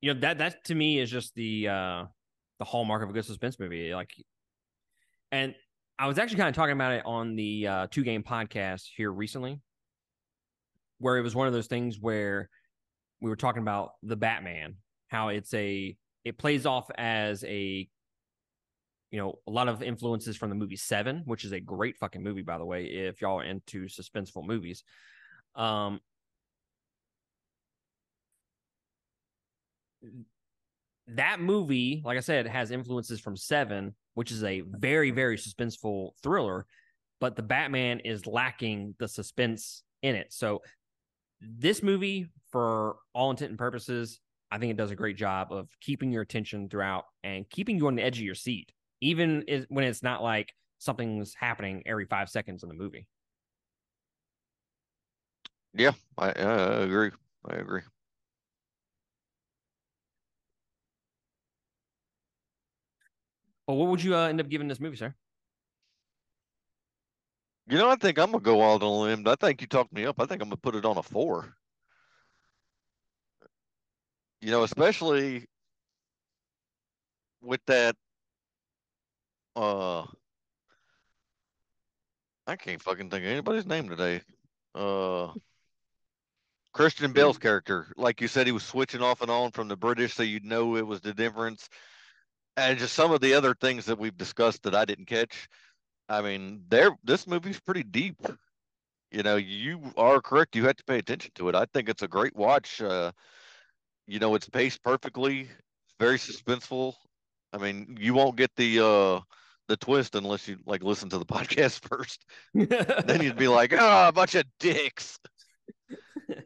You 0.00 0.12
know 0.12 0.20
that 0.20 0.36
that 0.36 0.64
to 0.66 0.74
me 0.74 0.98
is 0.98 1.10
just 1.10 1.34
the 1.34 1.66
uh 1.66 2.04
the 2.58 2.64
hallmark 2.66 3.02
of 3.02 3.08
a 3.08 3.12
good 3.14 3.24
suspense 3.24 3.58
movie 3.58 3.94
like 3.94 4.10
and 5.32 5.54
i 5.98 6.06
was 6.06 6.18
actually 6.18 6.36
kind 6.36 6.50
of 6.50 6.54
talking 6.54 6.74
about 6.74 6.92
it 6.92 7.06
on 7.06 7.36
the 7.36 7.66
uh 7.66 7.86
two 7.90 8.02
game 8.02 8.22
podcast 8.22 8.82
here 8.94 9.10
recently 9.10 9.62
where 10.98 11.16
it 11.16 11.22
was 11.22 11.34
one 11.34 11.46
of 11.46 11.54
those 11.54 11.68
things 11.68 11.98
where 11.98 12.50
we 13.22 13.30
were 13.30 13.36
talking 13.36 13.62
about 13.62 13.92
the 14.02 14.14
batman 14.14 14.74
how 15.08 15.28
it's 15.28 15.54
a 15.54 15.96
it 16.26 16.36
plays 16.36 16.66
off 16.66 16.90
as 16.98 17.42
a 17.44 17.88
you 19.14 19.20
know 19.20 19.38
a 19.46 19.50
lot 19.50 19.68
of 19.68 19.80
influences 19.80 20.36
from 20.36 20.48
the 20.50 20.56
movie 20.56 20.74
seven 20.74 21.22
which 21.24 21.44
is 21.44 21.52
a 21.52 21.60
great 21.60 21.96
fucking 21.96 22.22
movie 22.22 22.42
by 22.42 22.58
the 22.58 22.64
way 22.64 22.84
if 22.84 23.20
y'all 23.20 23.38
are 23.38 23.44
into 23.44 23.86
suspenseful 23.86 24.44
movies 24.44 24.82
Um, 25.54 26.00
that 31.08 31.40
movie, 31.40 32.02
like 32.04 32.16
I 32.16 32.20
said, 32.20 32.46
has 32.46 32.70
influences 32.70 33.20
from 33.20 33.36
Seven, 33.36 33.94
which 34.14 34.30
is 34.30 34.42
a 34.42 34.62
very, 34.62 35.10
very 35.10 35.36
suspenseful 35.36 36.10
thriller, 36.22 36.66
but 37.20 37.36
the 37.36 37.42
Batman 37.42 38.00
is 38.00 38.26
lacking 38.26 38.94
the 38.98 39.08
suspense 39.08 39.82
in 40.02 40.14
it. 40.14 40.32
So 40.32 40.62
this 41.40 41.82
movie, 41.82 42.28
for 42.50 42.96
all 43.14 43.30
intent 43.30 43.50
and 43.50 43.58
purposes, 43.58 44.20
I 44.50 44.58
think 44.58 44.70
it 44.70 44.76
does 44.76 44.90
a 44.90 44.96
great 44.96 45.16
job 45.16 45.52
of 45.52 45.68
keeping 45.80 46.10
your 46.10 46.22
attention 46.22 46.68
throughout 46.68 47.04
and 47.22 47.48
keeping 47.50 47.76
you 47.76 47.86
on 47.86 47.96
the 47.96 48.02
edge 48.02 48.18
of 48.18 48.24
your 48.24 48.34
seat, 48.34 48.72
even 49.04 49.44
when 49.68 49.84
it's 49.84 50.02
not 50.02 50.22
like 50.22 50.52
something's 50.78 51.34
happening 51.34 51.82
every 51.86 52.06
five 52.06 52.28
seconds 52.28 52.62
in 52.62 52.68
the 52.68 52.74
movie. 52.74 53.06
Yeah, 55.74 55.92
I, 56.16 56.28
I 56.30 56.82
agree. 56.82 57.10
I 57.44 57.56
agree. 57.56 57.82
Well, 63.66 63.76
what 63.76 63.88
would 63.90 64.02
you 64.02 64.14
uh, 64.14 64.28
end 64.28 64.40
up 64.40 64.48
giving 64.48 64.68
this 64.68 64.80
movie, 64.80 64.96
sir? 64.96 65.14
You 67.66 67.78
know, 67.78 67.88
I 67.90 67.96
think 67.96 68.18
I'm 68.18 68.30
gonna 68.32 68.42
go 68.42 68.62
out 68.62 68.82
on 68.82 68.88
a 68.88 68.90
limb. 68.90 69.26
I 69.26 69.36
think 69.36 69.60
you 69.60 69.66
talked 69.66 69.92
me 69.92 70.04
up. 70.06 70.20
I 70.20 70.26
think 70.26 70.42
I'm 70.42 70.48
gonna 70.48 70.56
put 70.56 70.74
it 70.76 70.84
on 70.84 70.98
a 70.98 71.02
four. 71.02 71.54
You 74.40 74.50
know, 74.50 74.62
especially 74.62 75.46
with 77.40 77.60
that. 77.66 77.96
Uh, 79.56 80.04
I 82.46 82.56
can't 82.56 82.82
fucking 82.82 83.10
think 83.10 83.24
of 83.24 83.30
anybody's 83.30 83.66
name 83.66 83.88
today. 83.88 84.20
Uh, 84.74 85.32
Christian 86.72 87.12
Bale's 87.12 87.38
character, 87.38 87.86
like 87.96 88.20
you 88.20 88.28
said, 88.28 88.46
he 88.46 88.52
was 88.52 88.64
switching 88.64 89.00
off 89.00 89.22
and 89.22 89.30
on 89.30 89.52
from 89.52 89.68
the 89.68 89.76
British, 89.76 90.14
so 90.14 90.24
you'd 90.24 90.44
know 90.44 90.76
it 90.76 90.86
was 90.86 91.00
the 91.00 91.14
difference. 91.14 91.68
And 92.56 92.78
just 92.78 92.94
some 92.94 93.12
of 93.12 93.20
the 93.20 93.34
other 93.34 93.54
things 93.54 93.86
that 93.86 93.98
we've 93.98 94.16
discussed 94.16 94.64
that 94.64 94.74
I 94.74 94.84
didn't 94.84 95.06
catch. 95.06 95.48
I 96.08 96.20
mean, 96.20 96.64
there 96.68 96.90
this 97.04 97.26
movie's 97.26 97.60
pretty 97.60 97.84
deep. 97.84 98.16
You 99.10 99.22
know, 99.22 99.36
you 99.36 99.92
are 99.96 100.20
correct. 100.20 100.56
You 100.56 100.64
have 100.66 100.76
to 100.76 100.84
pay 100.84 100.98
attention 100.98 101.30
to 101.36 101.48
it. 101.48 101.54
I 101.54 101.66
think 101.72 101.88
it's 101.88 102.02
a 102.02 102.08
great 102.08 102.34
watch. 102.34 102.82
Uh, 102.82 103.12
you 104.06 104.18
know, 104.18 104.34
it's 104.34 104.48
paced 104.48 104.82
perfectly, 104.82 105.48
very 105.98 106.18
suspenseful. 106.18 106.94
I 107.52 107.58
mean, 107.58 107.96
you 108.00 108.14
won't 108.14 108.36
get 108.36 108.50
the 108.56 108.84
uh 108.84 109.20
the 109.68 109.76
twist 109.76 110.14
unless 110.14 110.46
you 110.48 110.58
like 110.66 110.82
listen 110.82 111.08
to 111.10 111.18
the 111.18 111.26
podcast 111.26 111.86
first. 111.88 112.24
then 113.06 113.22
you'd 113.22 113.36
be 113.36 113.48
like, 113.48 113.72
oh, 113.72 114.08
a 114.08 114.12
bunch 114.12 114.34
of 114.34 114.44
dicks. 114.58 115.18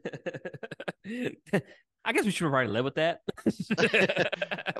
I 2.04 2.12
guess 2.12 2.24
we 2.24 2.30
should 2.30 2.48
probably 2.48 2.72
live 2.72 2.84
with 2.84 2.94
that. 2.94 3.20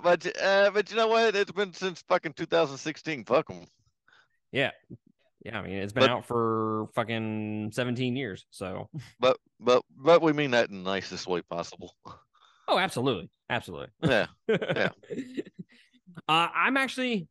but 0.03 0.27
uh, 0.43 0.71
but 0.73 0.91
you 0.91 0.97
know 0.97 1.09
what? 1.09 1.37
It's 1.37 1.53
been 1.53 1.73
since 1.75 2.03
fucking 2.09 2.33
2016. 2.35 3.25
Fuck 3.25 3.49
them. 3.49 3.67
Yeah. 4.53 4.71
Yeah, 5.45 5.59
I 5.59 5.63
mean 5.63 5.77
it's 5.77 5.93
been 5.93 6.03
but, 6.03 6.11
out 6.11 6.27
for 6.27 6.89
fucking 6.95 7.71
17 7.73 8.17
years. 8.17 8.47
So 8.51 8.89
But 9.21 9.37
but 9.61 9.83
but 9.97 10.23
we 10.23 10.33
mean 10.33 10.53
that 10.53 10.71
in 10.71 10.83
the 10.83 10.91
nicest 10.91 11.27
way 11.27 11.43
possible. 11.43 11.95
Oh, 12.67 12.79
absolutely. 12.79 13.31
Absolutely. 13.49 13.89
Yeah. 14.03 14.27
Yeah. 14.49 14.89
uh, 16.29 16.49
I'm 16.55 16.77
actually 16.77 17.29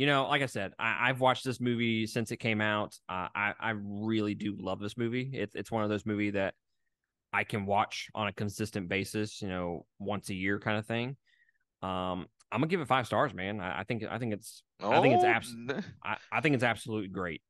you 0.00 0.06
know, 0.06 0.26
like 0.28 0.40
I 0.40 0.46
said, 0.46 0.72
I, 0.78 1.08
have 1.08 1.20
watched 1.20 1.44
this 1.44 1.60
movie 1.60 2.06
since 2.06 2.30
it 2.30 2.38
came 2.38 2.62
out. 2.62 2.96
Uh, 3.06 3.28
I 3.34 3.52
I 3.60 3.74
really 3.76 4.34
do 4.34 4.56
love 4.58 4.80
this 4.80 4.96
movie. 4.96 5.28
It's 5.34 5.54
it's 5.54 5.70
one 5.70 5.84
of 5.84 5.90
those 5.90 6.06
movies 6.06 6.32
that 6.32 6.54
I 7.34 7.44
can 7.44 7.66
watch 7.66 8.08
on 8.14 8.26
a 8.26 8.32
consistent 8.32 8.88
basis. 8.88 9.42
You 9.42 9.48
know, 9.48 9.84
once 9.98 10.30
a 10.30 10.34
year 10.34 10.58
kind 10.58 10.78
of 10.78 10.86
thing. 10.86 11.18
Um, 11.82 12.28
I'm 12.50 12.60
gonna 12.60 12.68
give 12.68 12.80
it 12.80 12.88
five 12.88 13.04
stars, 13.04 13.34
man. 13.34 13.60
I, 13.60 13.80
I 13.80 13.84
think 13.84 14.02
I 14.10 14.16
think 14.16 14.32
it's 14.32 14.62
oh, 14.80 14.90
I 14.90 15.02
think 15.02 15.16
it's 15.16 15.24
abs- 15.24 15.54
I, 16.02 16.16
I 16.32 16.40
think 16.40 16.54
it's 16.54 16.64
absolutely 16.64 17.08
great. 17.08 17.42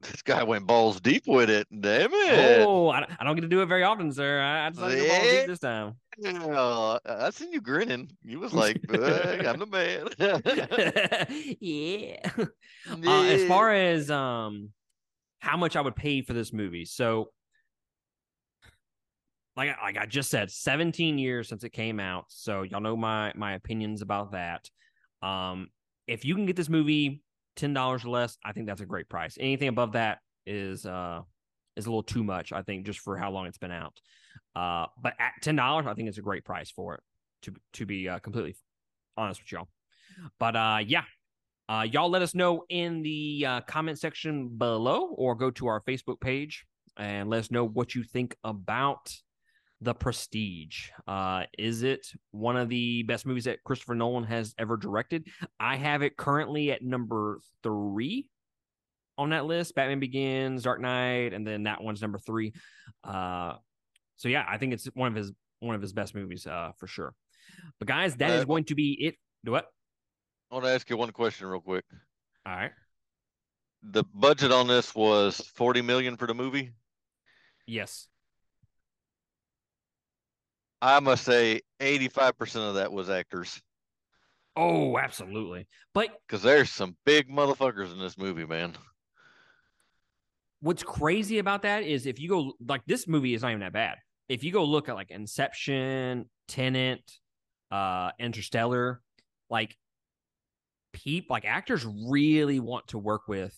This 0.00 0.22
guy 0.22 0.42
went 0.42 0.66
balls 0.66 1.00
deep 1.00 1.26
with 1.26 1.48
it. 1.48 1.66
Damn 1.80 2.12
it! 2.12 2.60
Oh, 2.66 2.90
I, 2.90 3.06
I 3.18 3.24
don't 3.24 3.34
get 3.34 3.42
to 3.42 3.48
do 3.48 3.62
it 3.62 3.66
very 3.66 3.84
often, 3.84 4.12
sir. 4.12 4.40
I, 4.40 4.66
I 4.66 4.70
decided 4.70 5.00
to 5.00 5.08
balls 5.08 5.22
deep 5.22 5.46
this 5.46 5.58
time. 5.58 5.94
Yeah, 6.18 6.98
I 7.06 7.30
seen 7.30 7.52
you 7.52 7.60
grinning. 7.60 8.10
You 8.22 8.38
was 8.38 8.52
like, 8.52 8.76
"I'm 8.90 9.58
the 9.58 9.66
man." 9.66 10.08
yeah. 10.20 11.24
yeah. 11.60 12.46
Uh, 13.06 13.22
as 13.22 13.44
far 13.46 13.72
as 13.72 14.10
um, 14.10 14.70
how 15.40 15.56
much 15.56 15.74
I 15.74 15.80
would 15.80 15.96
pay 15.96 16.20
for 16.22 16.34
this 16.34 16.52
movie, 16.52 16.84
so 16.84 17.30
like 19.56 19.76
like 19.82 19.96
I 19.96 20.06
just 20.06 20.30
said, 20.30 20.50
17 20.50 21.18
years 21.18 21.48
since 21.48 21.64
it 21.64 21.70
came 21.70 21.98
out. 21.98 22.26
So 22.28 22.62
y'all 22.62 22.80
know 22.80 22.96
my 22.96 23.32
my 23.34 23.54
opinions 23.54 24.02
about 24.02 24.32
that. 24.32 24.68
Um, 25.26 25.68
if 26.06 26.24
you 26.24 26.34
can 26.34 26.46
get 26.46 26.56
this 26.56 26.68
movie 26.68 27.22
ten 27.56 27.72
dollars 27.72 28.04
or 28.04 28.10
less, 28.10 28.36
I 28.44 28.52
think 28.52 28.66
that's 28.66 28.80
a 28.80 28.86
great 28.86 29.08
price. 29.08 29.36
Anything 29.40 29.68
above 29.68 29.92
that 29.92 30.18
is 30.46 30.86
uh 30.86 31.22
is 31.76 31.86
a 31.86 31.88
little 31.88 32.02
too 32.02 32.22
much, 32.22 32.52
I 32.52 32.62
think, 32.62 32.86
just 32.86 33.00
for 33.00 33.16
how 33.16 33.30
long 33.30 33.46
it's 33.46 33.58
been 33.58 33.72
out. 33.72 33.98
Uh, 34.54 34.86
but 35.02 35.14
at 35.18 35.32
ten 35.42 35.56
dollars, 35.56 35.86
I 35.86 35.94
think 35.94 36.08
it's 36.08 36.18
a 36.18 36.22
great 36.22 36.44
price 36.44 36.70
for 36.70 36.94
it. 36.94 37.00
To 37.42 37.54
to 37.74 37.86
be 37.86 38.08
uh, 38.08 38.18
completely 38.20 38.56
honest 39.16 39.40
with 39.40 39.52
y'all. 39.52 39.68
But 40.38 40.56
uh, 40.56 40.78
yeah, 40.86 41.04
uh, 41.68 41.86
y'all 41.90 42.08
let 42.08 42.22
us 42.22 42.34
know 42.34 42.64
in 42.68 43.02
the 43.02 43.44
uh, 43.46 43.60
comment 43.62 43.98
section 43.98 44.48
below, 44.48 45.08
or 45.16 45.34
go 45.34 45.50
to 45.52 45.66
our 45.66 45.80
Facebook 45.82 46.20
page 46.20 46.64
and 46.96 47.28
let 47.28 47.40
us 47.40 47.50
know 47.50 47.64
what 47.64 47.94
you 47.94 48.04
think 48.04 48.36
about 48.44 49.12
the 49.80 49.94
Prestige. 49.94 50.88
Uh, 51.06 51.44
is 51.58 51.82
it 51.82 52.06
one 52.30 52.56
of 52.56 52.68
the 52.68 53.02
best 53.02 53.26
movies 53.26 53.44
that 53.44 53.62
Christopher 53.64 53.94
Nolan 53.94 54.24
has 54.24 54.54
ever 54.58 54.76
directed? 54.76 55.26
I 55.60 55.76
have 55.76 56.02
it 56.02 56.16
currently 56.16 56.72
at 56.72 56.82
number 56.82 57.40
three 57.62 58.28
on 59.18 59.30
that 59.30 59.46
list. 59.46 59.74
Batman 59.74 60.00
Begins, 60.00 60.62
Dark 60.62 60.80
Knight, 60.80 61.32
and 61.32 61.46
then 61.46 61.64
that 61.64 61.82
one's 61.82 62.02
number 62.02 62.18
three. 62.18 62.52
Uh, 63.02 63.54
so 64.16 64.28
yeah, 64.28 64.44
I 64.48 64.58
think 64.58 64.72
it's 64.72 64.86
one 64.94 65.08
of 65.08 65.14
his 65.14 65.32
one 65.60 65.74
of 65.74 65.82
his 65.82 65.92
best 65.92 66.14
movies 66.14 66.46
uh, 66.46 66.72
for 66.78 66.86
sure. 66.86 67.14
But 67.78 67.88
guys, 67.88 68.16
that 68.16 68.30
uh, 68.30 68.34
is 68.34 68.44
going 68.44 68.64
to 68.64 68.74
be 68.74 68.96
it. 69.00 69.16
Do 69.44 69.52
what? 69.52 69.66
I 70.50 70.54
want 70.54 70.66
to 70.66 70.72
ask 70.72 70.88
you 70.88 70.96
one 70.96 71.10
question 71.10 71.46
real 71.46 71.60
quick. 71.60 71.84
All 72.46 72.54
right. 72.54 72.72
The 73.82 74.04
budget 74.14 74.50
on 74.50 74.66
this 74.66 74.94
was 74.94 75.38
forty 75.54 75.82
million 75.82 76.16
for 76.16 76.26
the 76.26 76.34
movie. 76.34 76.72
Yes. 77.66 78.08
I 80.82 81.00
must 81.00 81.24
say, 81.24 81.62
eighty-five 81.80 82.36
percent 82.36 82.64
of 82.64 82.74
that 82.74 82.92
was 82.92 83.10
actors. 83.10 83.60
Oh, 84.56 84.98
absolutely. 84.98 85.66
But 85.94 86.10
because 86.26 86.42
there's 86.42 86.70
some 86.70 86.96
big 87.04 87.28
motherfuckers 87.28 87.92
in 87.92 87.98
this 87.98 88.16
movie, 88.16 88.46
man. 88.46 88.74
What's 90.60 90.82
crazy 90.82 91.38
about 91.38 91.62
that 91.62 91.82
is 91.82 92.06
if 92.06 92.18
you 92.20 92.28
go 92.28 92.52
like 92.66 92.82
this 92.86 93.08
movie 93.08 93.34
is 93.34 93.42
not 93.42 93.50
even 93.50 93.60
that 93.60 93.72
bad. 93.72 93.98
If 94.28 94.44
you 94.44 94.52
go 94.52 94.64
look 94.64 94.88
at 94.88 94.94
like 94.94 95.10
Inception, 95.10 96.30
Tenet, 96.48 97.02
uh, 97.70 98.12
Interstellar, 98.18 99.00
like 99.50 99.76
peep 100.92 101.26
like 101.28 101.44
actors 101.44 101.86
really 102.08 102.60
want 102.60 102.88
to 102.88 102.98
work 102.98 103.28
with 103.28 103.54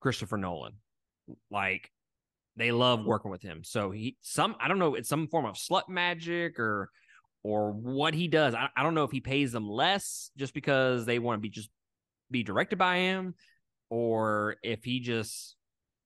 Christopher 0.00 0.36
Nolan. 0.36 0.74
Like 1.50 1.90
they 2.56 2.72
love 2.72 3.04
working 3.04 3.30
with 3.30 3.42
him. 3.42 3.62
So 3.62 3.90
he 3.90 4.16
some 4.22 4.56
I 4.60 4.68
don't 4.68 4.78
know, 4.78 4.94
it's 4.94 5.08
some 5.08 5.28
form 5.28 5.44
of 5.44 5.56
slut 5.56 5.88
magic 5.88 6.58
or 6.58 6.90
or 7.42 7.70
what 7.72 8.14
he 8.14 8.28
does. 8.28 8.54
I, 8.54 8.68
I 8.76 8.82
don't 8.82 8.94
know 8.94 9.04
if 9.04 9.10
he 9.10 9.20
pays 9.20 9.52
them 9.52 9.68
less 9.68 10.30
just 10.36 10.54
because 10.54 11.04
they 11.04 11.18
want 11.18 11.38
to 11.38 11.42
be 11.42 11.50
just 11.50 11.70
be 12.30 12.42
directed 12.42 12.76
by 12.78 12.96
him, 12.96 13.34
or 13.90 14.56
if 14.62 14.84
he 14.84 15.00
just 15.00 15.54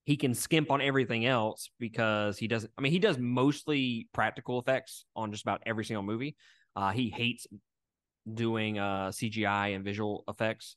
he 0.05 0.17
can 0.17 0.35
skimp 0.35 0.71
on 0.71 0.81
everything 0.81 1.25
else 1.25 1.71
because 1.79 2.37
he 2.37 2.49
doesn't. 2.49 2.73
I 2.77 2.83
mean, 2.83 2.93
he 2.93 2.99
does 2.99 3.17
mostly 3.17 4.09
practical 4.13 4.59
effects 4.59 5.05
on 5.15 5.31
just 5.31 5.45
about 5.45 5.63
every 5.67 5.85
single 5.85 6.03
movie. 6.03 6.37
Uh, 6.75 6.91
he 6.91 7.11
hates 7.11 7.47
doing 8.33 8.79
uh, 8.79 9.09
CGI 9.09 9.75
and 9.75 9.85
visual 9.85 10.25
effects. 10.29 10.77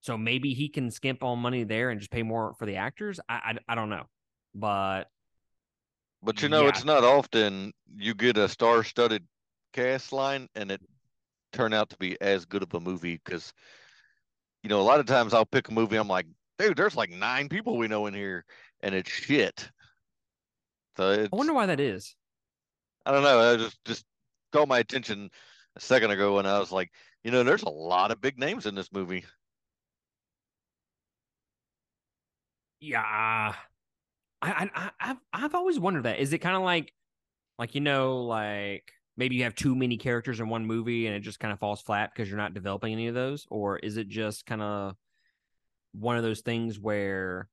So 0.00 0.16
maybe 0.18 0.54
he 0.54 0.68
can 0.68 0.90
skimp 0.90 1.24
on 1.24 1.38
money 1.38 1.64
there 1.64 1.90
and 1.90 1.98
just 1.98 2.12
pay 2.12 2.22
more 2.22 2.54
for 2.58 2.66
the 2.66 2.76
actors. 2.76 3.20
I 3.28 3.34
I, 3.34 3.72
I 3.72 3.74
don't 3.74 3.90
know 3.90 4.06
but 4.56 5.04
but 6.22 6.42
you 6.42 6.48
know 6.48 6.62
yeah. 6.62 6.68
it's 6.68 6.84
not 6.84 7.04
often 7.04 7.72
you 7.96 8.14
get 8.14 8.36
a 8.36 8.48
star-studded 8.48 9.22
cast 9.72 10.12
line 10.12 10.48
and 10.54 10.70
it 10.70 10.80
turn 11.52 11.72
out 11.72 11.90
to 11.90 11.96
be 11.98 12.20
as 12.20 12.44
good 12.44 12.62
of 12.62 12.72
a 12.74 12.80
movie 12.80 13.20
because 13.24 13.52
you 14.62 14.70
know 14.70 14.80
a 14.80 14.82
lot 14.82 14.98
of 14.98 15.06
times 15.06 15.34
I'll 15.34 15.46
pick 15.46 15.68
a 15.68 15.72
movie 15.72 15.96
I'm 15.96 16.08
like 16.08 16.26
dude 16.58 16.76
there's 16.76 16.96
like 16.96 17.10
nine 17.10 17.48
people 17.48 17.76
we 17.76 17.86
know 17.86 18.06
in 18.06 18.14
here 18.14 18.44
and 18.80 18.94
it's 18.94 19.10
shit. 19.10 19.70
So 20.96 21.10
it's, 21.10 21.28
I 21.32 21.36
wonder 21.36 21.52
why 21.52 21.66
that 21.66 21.80
is. 21.80 22.14
I 23.04 23.12
don't 23.12 23.22
know. 23.22 23.52
I 23.52 23.56
just 23.56 23.84
just 23.84 24.04
caught 24.52 24.68
my 24.68 24.78
attention 24.78 25.30
a 25.76 25.80
second 25.80 26.10
ago 26.10 26.38
and 26.38 26.48
I 26.48 26.58
was 26.58 26.72
like, 26.72 26.90
you 27.22 27.30
know, 27.30 27.42
there's 27.42 27.62
a 27.62 27.68
lot 27.68 28.10
of 28.10 28.20
big 28.20 28.38
names 28.38 28.66
in 28.66 28.74
this 28.74 28.90
movie. 28.92 29.24
Yeah, 32.80 33.54
I, 34.42 34.68
I 34.74 34.90
I've 35.00 35.16
I've 35.32 35.54
always 35.54 35.78
wondered 35.78 36.04
that. 36.04 36.18
Is 36.18 36.32
it 36.32 36.38
kind 36.38 36.56
of 36.56 36.62
like 36.62 36.92
like 37.58 37.74
you 37.74 37.80
know 37.80 38.24
like 38.24 38.92
maybe 39.16 39.36
you 39.36 39.44
have 39.44 39.54
too 39.54 39.74
many 39.74 39.96
characters 39.96 40.40
in 40.40 40.48
one 40.48 40.66
movie 40.66 41.06
and 41.06 41.16
it 41.16 41.20
just 41.20 41.40
kind 41.40 41.52
of 41.52 41.58
falls 41.58 41.80
flat 41.80 42.10
because 42.14 42.28
you're 42.28 42.38
not 42.38 42.54
developing 42.54 42.92
any 42.92 43.08
of 43.08 43.14
those, 43.14 43.46
or 43.50 43.78
is 43.78 43.96
it 43.96 44.08
just 44.08 44.46
kind 44.46 44.62
of 44.62 44.94
one 45.92 46.16
of 46.16 46.22
those 46.22 46.42
things 46.42 46.78
where 46.78 47.48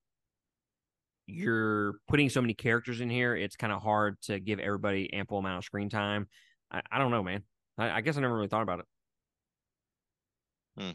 you're 1.26 1.96
putting 2.08 2.30
so 2.30 2.42
many 2.42 2.54
characters 2.54 3.02
in 3.02 3.10
here, 3.10 3.36
it's 3.36 3.56
kind 3.56 3.72
of 3.72 3.82
hard 3.82 4.20
to 4.22 4.40
give 4.40 4.60
everybody 4.60 5.14
ample 5.14 5.38
amount 5.38 5.58
of 5.58 5.64
screen 5.64 5.90
time. 5.90 6.28
I, 6.72 6.82
I 6.92 7.00
don't 7.00 7.12
know, 7.12 7.24
man. 7.24 7.44
I, 7.78 7.90
I, 7.92 8.02
guess 8.02 8.18
I 8.18 8.22
never 8.22 8.36
really 8.36 8.48
thought 8.48 8.62
about 8.62 8.80
it. 8.80 8.86
Hmm. 10.78 10.92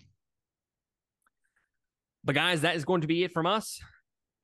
But 2.25 2.35
guys, 2.35 2.61
that 2.61 2.77
is 2.77 2.85
going 2.85 3.01
to 3.01 3.07
be 3.07 3.25
it 3.25 3.33
from 3.33 3.47
us. 3.47 3.81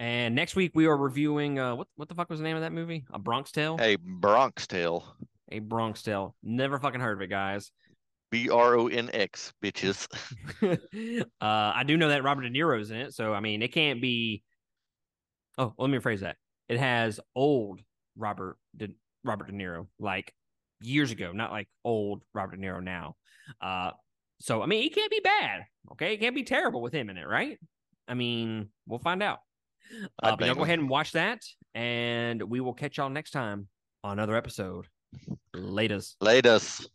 And 0.04 0.34
next 0.34 0.54
week 0.54 0.72
we 0.74 0.84
are 0.84 0.98
reviewing 0.98 1.58
uh 1.58 1.74
what 1.76 1.88
what 1.96 2.10
the 2.10 2.14
fuck 2.14 2.28
was 2.28 2.38
the 2.38 2.44
name 2.44 2.56
of 2.56 2.62
that 2.62 2.74
movie? 2.74 3.06
A 3.14 3.18
Bronx 3.18 3.50
Tale? 3.50 3.78
A 3.80 3.96
Bronx 3.96 4.66
Tale. 4.66 5.16
A 5.50 5.60
Bronx 5.60 6.02
Tale. 6.02 6.36
Never 6.42 6.78
fucking 6.78 7.00
heard 7.00 7.16
of 7.16 7.22
it, 7.22 7.28
guys. 7.28 7.72
B 8.30 8.50
R 8.50 8.76
O 8.76 8.88
N 8.88 9.08
X, 9.14 9.54
bitches. 9.62 10.06
uh 11.40 11.72
I 11.74 11.84
do 11.86 11.96
know 11.96 12.10
that 12.10 12.22
Robert 12.22 12.42
De 12.42 12.50
Niro's 12.50 12.90
in 12.90 12.98
it, 12.98 13.14
so 13.14 13.32
I 13.32 13.40
mean 13.40 13.62
it 13.62 13.72
can't 13.72 14.02
be 14.02 14.42
Oh, 15.56 15.72
let 15.78 15.88
me 15.88 15.96
rephrase 15.96 16.20
that. 16.20 16.36
It 16.68 16.78
has 16.78 17.18
old 17.34 17.80
Robert 18.14 18.58
De 18.76 18.88
Robert 19.24 19.46
De 19.46 19.54
Niro, 19.54 19.86
like 19.98 20.34
years 20.82 21.12
ago, 21.12 21.32
not 21.32 21.50
like 21.50 21.68
old 21.82 22.24
Robert 22.34 22.56
De 22.56 22.62
Niro 22.62 22.82
now. 22.82 23.16
Uh 23.58 23.92
so 24.38 24.62
I 24.62 24.66
mean 24.66 24.84
it 24.84 24.94
can't 24.94 25.10
be 25.10 25.20
bad. 25.24 25.64
Okay. 25.92 26.12
It 26.12 26.20
can't 26.20 26.34
be 26.34 26.44
terrible 26.44 26.82
with 26.82 26.92
him 26.92 27.08
in 27.08 27.16
it, 27.16 27.26
right? 27.26 27.58
I 28.06 28.12
mean, 28.12 28.68
we'll 28.86 28.98
find 28.98 29.22
out. 29.22 29.38
Uh, 30.22 30.36
but 30.36 30.46
y'all 30.46 30.54
go 30.54 30.62
ahead 30.64 30.78
and 30.78 30.88
watch 30.88 31.12
that, 31.12 31.42
and 31.74 32.42
we 32.42 32.60
will 32.60 32.74
catch 32.74 32.98
y'all 32.98 33.10
next 33.10 33.30
time 33.30 33.68
on 34.02 34.12
another 34.12 34.36
episode. 34.36 34.86
Latest. 35.54 36.16
Latest. 36.20 36.88